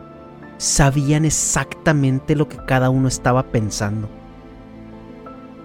sabían 0.59 1.25
exactamente 1.25 2.35
lo 2.35 2.47
que 2.47 2.57
cada 2.57 2.91
uno 2.91 3.07
estaba 3.07 3.41
pensando. 3.47 4.07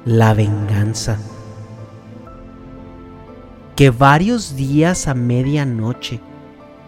La 0.06 0.32
venganza. 0.32 1.18
Que 3.76 3.90
varios 3.90 4.56
días 4.56 5.08
a 5.08 5.14
medianoche, 5.14 6.22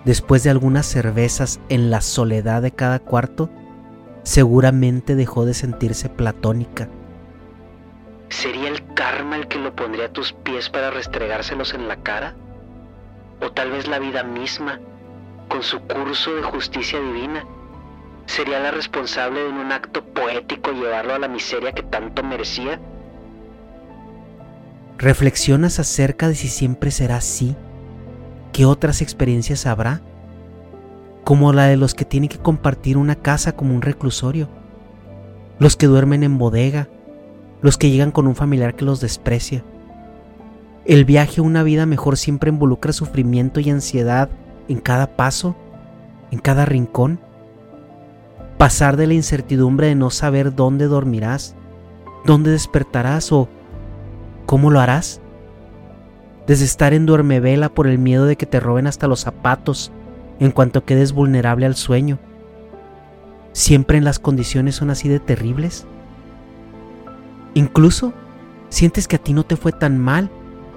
después 0.05 0.43
de 0.43 0.51
algunas 0.51 0.87
cervezas 0.87 1.61
en 1.69 1.91
la 1.91 2.01
soledad 2.01 2.63
de 2.63 2.73
cada 2.73 2.99
cuarto, 2.99 3.51
seguramente 4.23 5.15
dejó 5.15 5.45
de 5.47 5.55
sentirse 5.55 6.09
platónica 6.09 6.89
¿Sería 8.31 8.69
el 8.69 8.95
karma 8.95 9.37
el 9.37 9.49
que 9.49 9.59
lo 9.59 9.75
pondría 9.75 10.07
a 10.07 10.13
tus 10.13 10.33
pies 10.33 10.71
para 10.71 10.91
restregárselos 10.91 11.75
en 11.75 11.89
la 11.89 11.97
cara? 11.97 12.35
¿O 13.41 13.51
tal 13.51 13.73
vez 13.73 13.89
la 13.89 13.99
vida 13.99 14.23
misma, 14.23 14.81
con 15.49 15.63
su 15.63 15.81
curso 15.81 16.35
de 16.37 16.43
justicia 16.43 17.01
divina, 17.01 17.45
sería 18.27 18.61
la 18.61 18.71
responsable 18.71 19.43
de 19.43 19.49
un 19.49 19.73
acto 19.73 20.05
poético 20.05 20.71
llevarlo 20.71 21.15
a 21.15 21.19
la 21.19 21.29
miseria 21.29 21.73
que 21.73 21.83
tanto 21.83 22.23
merecía? 22.23 22.81
¿Reflexionas 24.97 25.81
acerca 25.81 26.29
de 26.29 26.37
si 26.37 26.49
siempre 26.49 26.93
será 26.93 27.17
así? 27.17 27.57
¿Qué 28.53 28.67
otras 28.67 29.03
experiencias 29.03 29.67
habrá? 29.67 30.01
Como 31.25 31.53
la 31.53 31.67
de 31.67 31.77
los 31.77 31.95
que 31.95 32.05
tienen 32.05 32.29
que 32.29 32.39
compartir 32.39 32.97
una 32.97 33.15
casa 33.15 33.53
como 33.53 33.75
un 33.75 33.83
reclusorio, 33.83 34.49
los 35.59 35.77
que 35.77 35.87
duermen 35.87 36.23
en 36.23 36.39
bodega, 36.39 36.89
los 37.63 37.77
que 37.79 37.91
llegan 37.91 38.11
con 38.11 38.27
un 38.27 38.35
familiar 38.35 38.75
que 38.75 38.85
los 38.85 39.01
desprecia. 39.01 39.63
El 40.85 41.05
viaje 41.05 41.41
a 41.41 41.45
una 41.45 41.63
vida 41.63 41.87
mejor 41.87 42.17
siempre 42.17 42.51
involucra 42.51 42.93
sufrimiento 42.93 43.61
y 43.61 43.71
ansiedad 43.71 44.31
en 44.69 44.79
cada 44.79 45.17
paso, 45.17 45.55
en 46.31 46.39
cada 46.39 46.65
rincón. 46.65 47.21
Pasar 48.57 48.97
de 48.97 49.07
la 49.07 49.15
incertidumbre 49.15 49.89
de 49.89 49.95
no 49.95 50.11
saber 50.11 50.55
dónde 50.55 50.87
dormirás, 50.87 51.55
dónde 52.25 52.51
despertarás 52.51 53.31
o 53.31 53.49
cómo 54.47 54.71
lo 54.71 54.81
harás. 54.81 55.21
Desde 56.51 56.65
estar 56.65 56.95
en 56.95 57.07
duermevela 57.07 57.69
por 57.69 57.87
el 57.87 57.99
miedo 57.99 58.27
de 58.27 58.35
que 58.35 58.45
te 58.45 58.59
roben 58.59 58.89
hasta 58.89 59.07
los 59.07 59.21
zapatos 59.21 59.93
en 60.41 60.51
cuanto 60.51 60.85
quedes 60.85 61.13
vulnerable 61.13 61.65
al 61.65 61.77
sueño. 61.77 62.19
¿Siempre 63.53 63.99
en 63.99 64.05
las 64.05 64.19
condiciones 64.19 64.75
son 64.75 64.91
así 64.91 65.09
de 65.09 65.21
terribles? 65.21 65.87
Incluso 67.55 68.13
sientes 68.69 69.07
que 69.07 69.15
a 69.15 69.21
ti 69.21 69.33
no 69.33 69.45
te 69.45 69.55
fue 69.55 69.71
tan 69.71 69.97
mal 69.97 70.29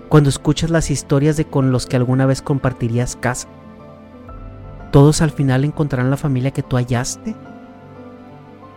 cuando 0.09 0.29
escuchas 0.29 0.69
las 0.69 0.91
historias 0.91 1.37
de 1.37 1.45
con 1.45 1.71
los 1.71 1.87
que 1.87 1.95
alguna 1.95 2.27
vez 2.27 2.43
compartirías 2.43 3.15
casa. 3.15 3.47
¿Todos 4.91 5.23
al 5.23 5.31
final 5.31 5.65
encontrarán 5.65 6.11
la 6.11 6.17
familia 6.17 6.51
que 6.51 6.61
tú 6.61 6.75
hallaste? 6.75 7.35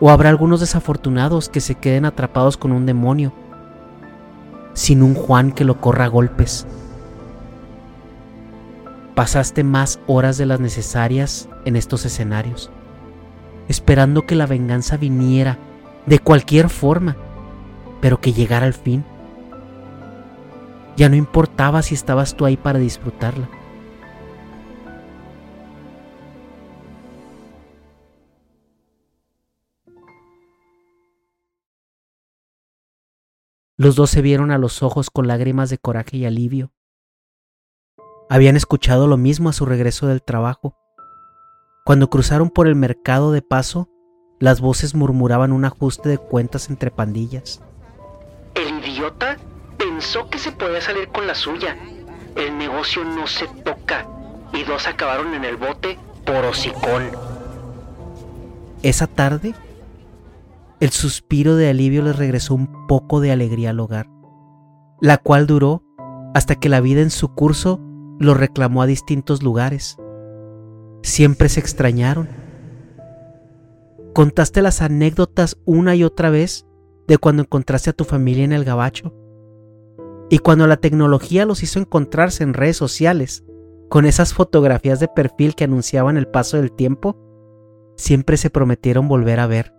¿O 0.00 0.08
habrá 0.08 0.30
algunos 0.30 0.60
desafortunados 0.60 1.50
que 1.50 1.60
se 1.60 1.74
queden 1.74 2.06
atrapados 2.06 2.56
con 2.56 2.72
un 2.72 2.86
demonio, 2.86 3.34
sin 4.72 5.02
un 5.02 5.14
Juan 5.14 5.52
que 5.52 5.66
lo 5.66 5.78
corra 5.78 6.06
a 6.06 6.08
golpes? 6.08 6.66
Pasaste 9.16 9.64
más 9.64 9.98
horas 10.06 10.38
de 10.38 10.46
las 10.46 10.60
necesarias 10.60 11.48
en 11.64 11.74
estos 11.74 12.04
escenarios, 12.04 12.70
esperando 13.66 14.26
que 14.26 14.36
la 14.36 14.46
venganza 14.46 14.96
viniera 14.96 15.58
de 16.06 16.20
cualquier 16.20 16.68
forma 16.68 17.16
pero 18.00 18.20
que 18.20 18.32
llegara 18.32 18.66
al 18.66 18.74
fin. 18.74 19.04
Ya 20.96 21.08
no 21.08 21.16
importaba 21.16 21.82
si 21.82 21.94
estabas 21.94 22.36
tú 22.36 22.44
ahí 22.44 22.56
para 22.56 22.78
disfrutarla. 22.78 23.48
Los 33.78 33.94
dos 33.94 34.08
se 34.08 34.22
vieron 34.22 34.52
a 34.52 34.58
los 34.58 34.82
ojos 34.82 35.10
con 35.10 35.26
lágrimas 35.26 35.68
de 35.68 35.78
coraje 35.78 36.16
y 36.16 36.24
alivio. 36.24 36.72
Habían 38.28 38.56
escuchado 38.56 39.06
lo 39.06 39.16
mismo 39.16 39.48
a 39.48 39.52
su 39.52 39.66
regreso 39.66 40.08
del 40.08 40.22
trabajo. 40.22 40.76
Cuando 41.84 42.10
cruzaron 42.10 42.50
por 42.50 42.66
el 42.66 42.74
mercado 42.74 43.30
de 43.30 43.40
paso, 43.40 43.88
las 44.40 44.60
voces 44.60 44.96
murmuraban 44.96 45.52
un 45.52 45.64
ajuste 45.64 46.08
de 46.08 46.18
cuentas 46.18 46.68
entre 46.68 46.90
pandillas. 46.90 47.62
El 48.54 48.84
idiota 48.84 49.36
pensó 49.78 50.28
que 50.28 50.38
se 50.38 50.50
podía 50.50 50.80
salir 50.80 51.08
con 51.08 51.28
la 51.28 51.36
suya. 51.36 51.76
El 52.34 52.58
negocio 52.58 53.04
no 53.04 53.28
se 53.28 53.46
toca 53.64 54.08
y 54.52 54.64
dos 54.64 54.88
acabaron 54.88 55.32
en 55.34 55.44
el 55.44 55.56
bote 55.56 55.96
por 56.24 56.44
hocicón. 56.44 57.10
Esa 58.82 59.06
tarde, 59.06 59.54
el 60.80 60.90
suspiro 60.90 61.54
de 61.54 61.70
alivio 61.70 62.02
les 62.02 62.16
regresó 62.16 62.54
un 62.54 62.88
poco 62.88 63.20
de 63.20 63.30
alegría 63.30 63.70
al 63.70 63.80
hogar, 63.80 64.08
la 65.00 65.16
cual 65.18 65.46
duró 65.46 65.84
hasta 66.34 66.56
que 66.56 66.68
la 66.68 66.80
vida 66.80 67.00
en 67.00 67.10
su 67.10 67.32
curso 67.34 67.80
lo 68.18 68.34
reclamó 68.34 68.82
a 68.82 68.86
distintos 68.86 69.42
lugares. 69.42 69.96
Siempre 71.02 71.48
se 71.48 71.60
extrañaron. 71.60 72.28
Contaste 74.14 74.62
las 74.62 74.82
anécdotas 74.82 75.58
una 75.64 75.94
y 75.94 76.04
otra 76.04 76.30
vez 76.30 76.66
de 77.06 77.18
cuando 77.18 77.42
encontraste 77.42 77.90
a 77.90 77.92
tu 77.92 78.04
familia 78.04 78.44
en 78.44 78.52
el 78.52 78.64
gabacho. 78.64 79.14
Y 80.30 80.38
cuando 80.38 80.66
la 80.66 80.78
tecnología 80.78 81.46
los 81.46 81.62
hizo 81.62 81.78
encontrarse 81.78 82.42
en 82.42 82.54
redes 82.54 82.76
sociales, 82.76 83.44
con 83.88 84.04
esas 84.04 84.34
fotografías 84.34 84.98
de 84.98 85.08
perfil 85.08 85.54
que 85.54 85.64
anunciaban 85.64 86.16
el 86.16 86.26
paso 86.26 86.56
del 86.56 86.72
tiempo, 86.72 87.16
siempre 87.96 88.36
se 88.36 88.50
prometieron 88.50 89.06
volver 89.06 89.38
a 89.38 89.46
ver. 89.46 89.72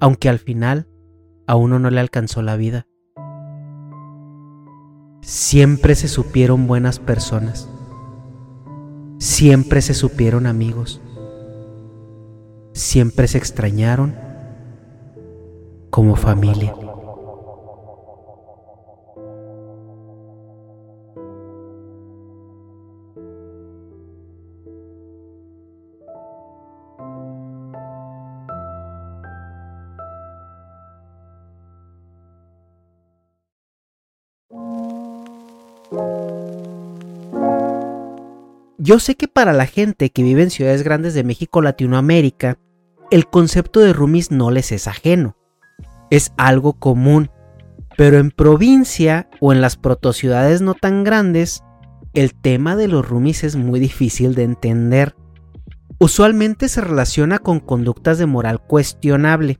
Aunque 0.00 0.28
al 0.28 0.38
final 0.38 0.88
a 1.46 1.56
uno 1.56 1.78
no 1.78 1.90
le 1.90 2.00
alcanzó 2.00 2.42
la 2.42 2.56
vida. 2.56 2.86
Siempre 5.20 5.94
se 5.94 6.08
supieron 6.08 6.66
buenas 6.66 6.98
personas. 6.98 7.68
Siempre 9.18 9.82
se 9.82 9.94
supieron 9.94 10.46
amigos. 10.46 11.00
Siempre 12.72 13.26
se 13.26 13.38
extrañaron 13.38 14.14
como 15.90 16.16
familia. 16.16 16.74
Yo 38.86 39.00
sé 39.00 39.16
que 39.16 39.26
para 39.26 39.52
la 39.52 39.66
gente 39.66 40.10
que 40.10 40.22
vive 40.22 40.44
en 40.44 40.50
ciudades 40.50 40.84
grandes 40.84 41.12
de 41.12 41.24
México, 41.24 41.60
Latinoamérica, 41.60 42.60
el 43.10 43.26
concepto 43.26 43.80
de 43.80 43.92
roomies 43.92 44.30
no 44.30 44.52
les 44.52 44.70
es 44.70 44.86
ajeno. 44.86 45.36
Es 46.08 46.32
algo 46.36 46.74
común. 46.74 47.32
Pero 47.96 48.18
en 48.18 48.30
provincia 48.30 49.28
o 49.40 49.52
en 49.52 49.60
las 49.60 49.76
protociudades 49.76 50.60
no 50.60 50.74
tan 50.74 51.02
grandes, 51.02 51.64
el 52.14 52.32
tema 52.32 52.76
de 52.76 52.86
los 52.86 53.08
roomies 53.08 53.42
es 53.42 53.56
muy 53.56 53.80
difícil 53.80 54.36
de 54.36 54.44
entender. 54.44 55.16
Usualmente 55.98 56.68
se 56.68 56.80
relaciona 56.80 57.40
con 57.40 57.58
conductas 57.58 58.18
de 58.18 58.26
moral 58.26 58.60
cuestionable. 58.60 59.58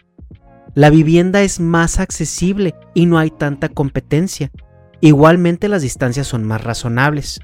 La 0.77 0.89
vivienda 0.89 1.43
es 1.43 1.59
más 1.59 1.99
accesible 1.99 2.77
y 2.95 3.07
no 3.07 3.19
hay 3.19 3.33
tanta 3.33 3.71
competencia. 3.71 4.53
Igualmente 5.01 5.67
las 5.67 5.83
distancias 5.83 6.29
son 6.29 6.45
más 6.45 6.63
razonables. 6.63 7.41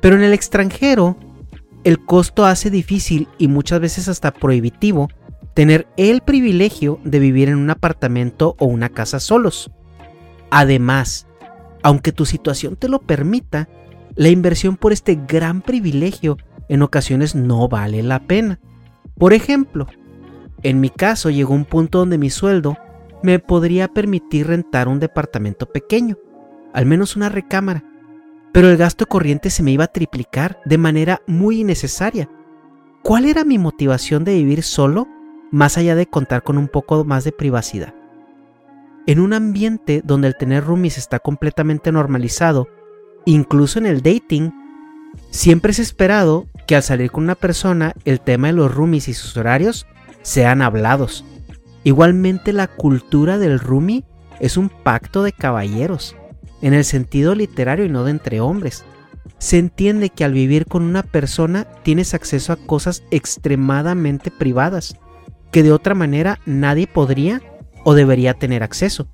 Pero 0.00 0.16
en 0.16 0.22
el 0.22 0.32
extranjero, 0.32 1.16
el 1.84 2.04
costo 2.04 2.44
hace 2.44 2.70
difícil 2.70 3.28
y 3.38 3.48
muchas 3.48 3.80
veces 3.80 4.08
hasta 4.08 4.32
prohibitivo 4.32 5.08
tener 5.54 5.86
el 5.96 6.20
privilegio 6.20 7.00
de 7.04 7.18
vivir 7.18 7.48
en 7.48 7.56
un 7.56 7.70
apartamento 7.70 8.56
o 8.58 8.66
una 8.66 8.88
casa 8.88 9.20
solos. 9.20 9.70
Además, 10.50 11.26
aunque 11.82 12.12
tu 12.12 12.26
situación 12.26 12.76
te 12.76 12.88
lo 12.88 13.00
permita, 13.00 13.68
la 14.14 14.28
inversión 14.28 14.76
por 14.76 14.92
este 14.92 15.18
gran 15.26 15.62
privilegio 15.62 16.36
en 16.68 16.82
ocasiones 16.82 17.34
no 17.34 17.68
vale 17.68 18.02
la 18.02 18.20
pena. 18.20 18.60
Por 19.16 19.32
ejemplo, 19.32 19.86
en 20.62 20.80
mi 20.80 20.90
caso 20.90 21.30
llegó 21.30 21.54
un 21.54 21.64
punto 21.64 21.98
donde 21.98 22.18
mi 22.18 22.30
sueldo 22.30 22.76
me 23.22 23.38
podría 23.38 23.88
permitir 23.88 24.46
rentar 24.46 24.88
un 24.88 25.00
departamento 25.00 25.66
pequeño, 25.66 26.16
al 26.72 26.86
menos 26.86 27.16
una 27.16 27.28
recámara, 27.28 27.84
pero 28.52 28.68
el 28.68 28.76
gasto 28.76 29.06
corriente 29.06 29.50
se 29.50 29.62
me 29.62 29.70
iba 29.70 29.84
a 29.84 29.92
triplicar 29.92 30.60
de 30.64 30.78
manera 30.78 31.22
muy 31.26 31.60
innecesaria. 31.60 32.28
¿Cuál 33.02 33.26
era 33.26 33.44
mi 33.44 33.58
motivación 33.58 34.24
de 34.24 34.34
vivir 34.34 34.62
solo 34.62 35.08
más 35.50 35.78
allá 35.78 35.94
de 35.94 36.06
contar 36.06 36.42
con 36.42 36.58
un 36.58 36.68
poco 36.68 37.04
más 37.04 37.24
de 37.24 37.32
privacidad? 37.32 37.94
En 39.06 39.20
un 39.20 39.32
ambiente 39.32 40.02
donde 40.04 40.28
el 40.28 40.36
tener 40.36 40.64
roomies 40.64 40.98
está 40.98 41.18
completamente 41.18 41.90
normalizado, 41.92 42.68
incluso 43.24 43.78
en 43.78 43.86
el 43.86 44.02
dating, 44.02 44.52
siempre 45.30 45.72
es 45.72 45.78
esperado 45.78 46.46
que 46.66 46.76
al 46.76 46.82
salir 46.82 47.10
con 47.10 47.24
una 47.24 47.34
persona 47.34 47.94
el 48.04 48.20
tema 48.20 48.48
de 48.48 48.52
los 48.52 48.74
roomies 48.74 49.08
y 49.08 49.14
sus 49.14 49.36
horarios 49.36 49.86
sean 50.22 50.60
hablados. 50.60 51.24
Igualmente 51.82 52.52
la 52.52 52.66
cultura 52.66 53.38
del 53.38 53.58
roomie 53.58 54.04
es 54.38 54.56
un 54.56 54.68
pacto 54.68 55.22
de 55.22 55.32
caballeros 55.32 56.16
en 56.62 56.74
el 56.74 56.84
sentido 56.84 57.34
literario 57.34 57.84
y 57.84 57.88
no 57.88 58.04
de 58.04 58.10
entre 58.10 58.40
hombres. 58.40 58.84
Se 59.38 59.58
entiende 59.58 60.10
que 60.10 60.24
al 60.24 60.32
vivir 60.32 60.66
con 60.66 60.82
una 60.82 61.02
persona 61.02 61.64
tienes 61.82 62.14
acceso 62.14 62.52
a 62.52 62.56
cosas 62.56 63.02
extremadamente 63.10 64.30
privadas, 64.30 64.96
que 65.50 65.62
de 65.62 65.72
otra 65.72 65.94
manera 65.94 66.40
nadie 66.46 66.86
podría 66.86 67.40
o 67.84 67.94
debería 67.94 68.34
tener 68.34 68.62
acceso. 68.62 69.08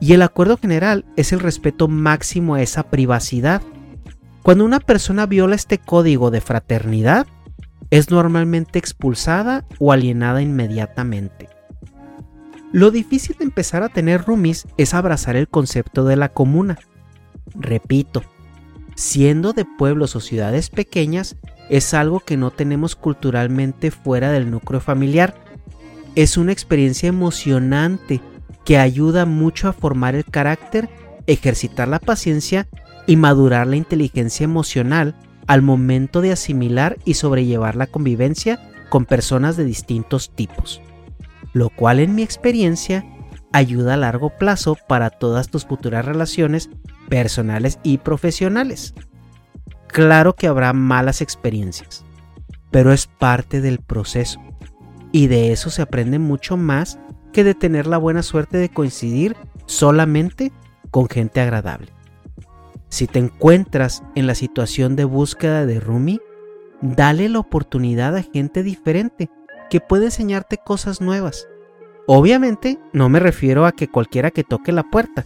Y 0.00 0.12
el 0.12 0.22
acuerdo 0.22 0.56
general 0.56 1.04
es 1.16 1.32
el 1.32 1.40
respeto 1.40 1.88
máximo 1.88 2.54
a 2.54 2.62
esa 2.62 2.84
privacidad. 2.84 3.62
Cuando 4.42 4.64
una 4.64 4.80
persona 4.80 5.26
viola 5.26 5.56
este 5.56 5.78
código 5.78 6.30
de 6.30 6.40
fraternidad, 6.40 7.26
es 7.90 8.10
normalmente 8.10 8.78
expulsada 8.78 9.64
o 9.78 9.92
alienada 9.92 10.42
inmediatamente. 10.42 11.48
Lo 12.70 12.90
difícil 12.90 13.36
de 13.38 13.44
empezar 13.44 13.82
a 13.82 13.88
tener 13.88 14.24
roomies 14.24 14.66
es 14.76 14.92
abrazar 14.92 15.36
el 15.36 15.48
concepto 15.48 16.04
de 16.04 16.16
la 16.16 16.28
comuna. 16.28 16.78
Repito, 17.54 18.22
siendo 18.94 19.54
de 19.54 19.64
pueblos 19.64 20.14
o 20.16 20.20
ciudades 20.20 20.68
pequeñas, 20.68 21.36
es 21.70 21.94
algo 21.94 22.20
que 22.20 22.36
no 22.36 22.50
tenemos 22.50 22.94
culturalmente 22.94 23.90
fuera 23.90 24.30
del 24.30 24.50
núcleo 24.50 24.80
familiar. 24.80 25.34
Es 26.14 26.36
una 26.36 26.52
experiencia 26.52 27.08
emocionante 27.08 28.20
que 28.66 28.76
ayuda 28.76 29.24
mucho 29.24 29.68
a 29.68 29.72
formar 29.72 30.14
el 30.14 30.26
carácter, 30.26 30.90
ejercitar 31.26 31.88
la 31.88 32.00
paciencia 32.00 32.68
y 33.06 33.16
madurar 33.16 33.66
la 33.66 33.76
inteligencia 33.76 34.44
emocional 34.44 35.14
al 35.46 35.62
momento 35.62 36.20
de 36.20 36.32
asimilar 36.32 36.98
y 37.06 37.14
sobrellevar 37.14 37.76
la 37.76 37.86
convivencia 37.86 38.60
con 38.90 39.06
personas 39.06 39.56
de 39.56 39.64
distintos 39.64 40.28
tipos 40.34 40.82
lo 41.52 41.70
cual 41.70 42.00
en 42.00 42.14
mi 42.14 42.22
experiencia 42.22 43.04
ayuda 43.52 43.94
a 43.94 43.98
largo 43.98 44.30
plazo 44.30 44.76
para 44.88 45.10
todas 45.10 45.48
tus 45.48 45.64
futuras 45.64 46.04
relaciones 46.04 46.70
personales 47.08 47.78
y 47.82 47.98
profesionales. 47.98 48.94
Claro 49.86 50.34
que 50.34 50.46
habrá 50.46 50.72
malas 50.72 51.20
experiencias, 51.22 52.04
pero 52.70 52.92
es 52.92 53.06
parte 53.06 53.60
del 53.60 53.78
proceso 53.78 54.40
y 55.12 55.26
de 55.28 55.52
eso 55.52 55.70
se 55.70 55.82
aprende 55.82 56.18
mucho 56.18 56.56
más 56.56 56.98
que 57.32 57.44
de 57.44 57.54
tener 57.54 57.86
la 57.86 57.98
buena 57.98 58.22
suerte 58.22 58.58
de 58.58 58.68
coincidir 58.68 59.36
solamente 59.66 60.52
con 60.90 61.08
gente 61.08 61.40
agradable. 61.40 61.92
Si 62.88 63.06
te 63.06 63.18
encuentras 63.18 64.02
en 64.14 64.26
la 64.26 64.34
situación 64.34 64.96
de 64.96 65.04
búsqueda 65.04 65.66
de 65.66 65.80
Rumi, 65.80 66.20
dale 66.80 67.28
la 67.28 67.38
oportunidad 67.38 68.16
a 68.16 68.22
gente 68.22 68.62
diferente 68.62 69.30
que 69.68 69.80
puede 69.80 70.06
enseñarte 70.06 70.58
cosas 70.58 71.00
nuevas. 71.00 71.48
Obviamente 72.06 72.78
no 72.92 73.08
me 73.08 73.20
refiero 73.20 73.66
a 73.66 73.72
que 73.72 73.88
cualquiera 73.88 74.30
que 74.30 74.44
toque 74.44 74.72
la 74.72 74.84
puerta, 74.84 75.24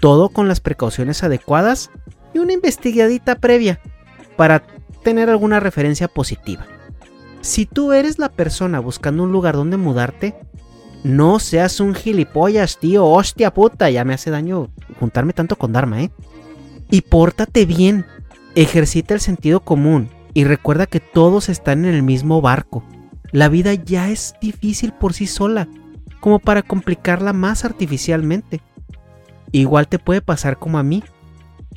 todo 0.00 0.28
con 0.30 0.48
las 0.48 0.60
precauciones 0.60 1.22
adecuadas 1.22 1.90
y 2.32 2.38
una 2.38 2.52
investigadita 2.52 3.36
previa 3.36 3.80
para 4.36 4.62
tener 5.02 5.30
alguna 5.30 5.60
referencia 5.60 6.08
positiva. 6.08 6.66
Si 7.40 7.66
tú 7.66 7.92
eres 7.92 8.18
la 8.18 8.30
persona 8.30 8.80
buscando 8.80 9.22
un 9.22 9.32
lugar 9.32 9.54
donde 9.54 9.76
mudarte, 9.76 10.34
no 11.04 11.38
seas 11.38 11.78
un 11.78 11.94
gilipollas, 11.94 12.78
tío, 12.78 13.06
hostia 13.06 13.54
puta, 13.54 13.88
ya 13.90 14.04
me 14.04 14.14
hace 14.14 14.30
daño 14.30 14.70
juntarme 14.98 15.32
tanto 15.32 15.56
con 15.56 15.72
Dharma, 15.72 16.02
¿eh? 16.02 16.10
Y 16.90 17.02
pórtate 17.02 17.64
bien, 17.64 18.06
ejercita 18.54 19.14
el 19.14 19.20
sentido 19.20 19.60
común 19.60 20.08
y 20.34 20.44
recuerda 20.44 20.86
que 20.86 21.00
todos 21.00 21.48
están 21.48 21.84
en 21.84 21.94
el 21.94 22.02
mismo 22.02 22.40
barco. 22.40 22.82
La 23.36 23.50
vida 23.50 23.74
ya 23.74 24.08
es 24.08 24.34
difícil 24.40 24.94
por 24.94 25.12
sí 25.12 25.26
sola, 25.26 25.68
como 26.20 26.38
para 26.38 26.62
complicarla 26.62 27.34
más 27.34 27.66
artificialmente. 27.66 28.62
Igual 29.52 29.88
te 29.88 29.98
puede 29.98 30.22
pasar 30.22 30.58
como 30.58 30.78
a 30.78 30.82
mí, 30.82 31.04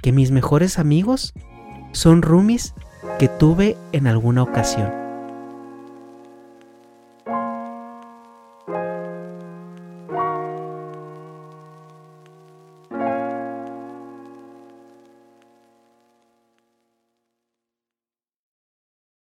que 0.02 0.14
mis 0.14 0.32
mejores 0.32 0.80
amigos 0.80 1.34
son 1.92 2.22
roomies 2.22 2.76
que 3.20 3.28
tuve 3.28 3.76
en 3.92 4.08
alguna 4.08 4.42
ocasión. 4.42 4.90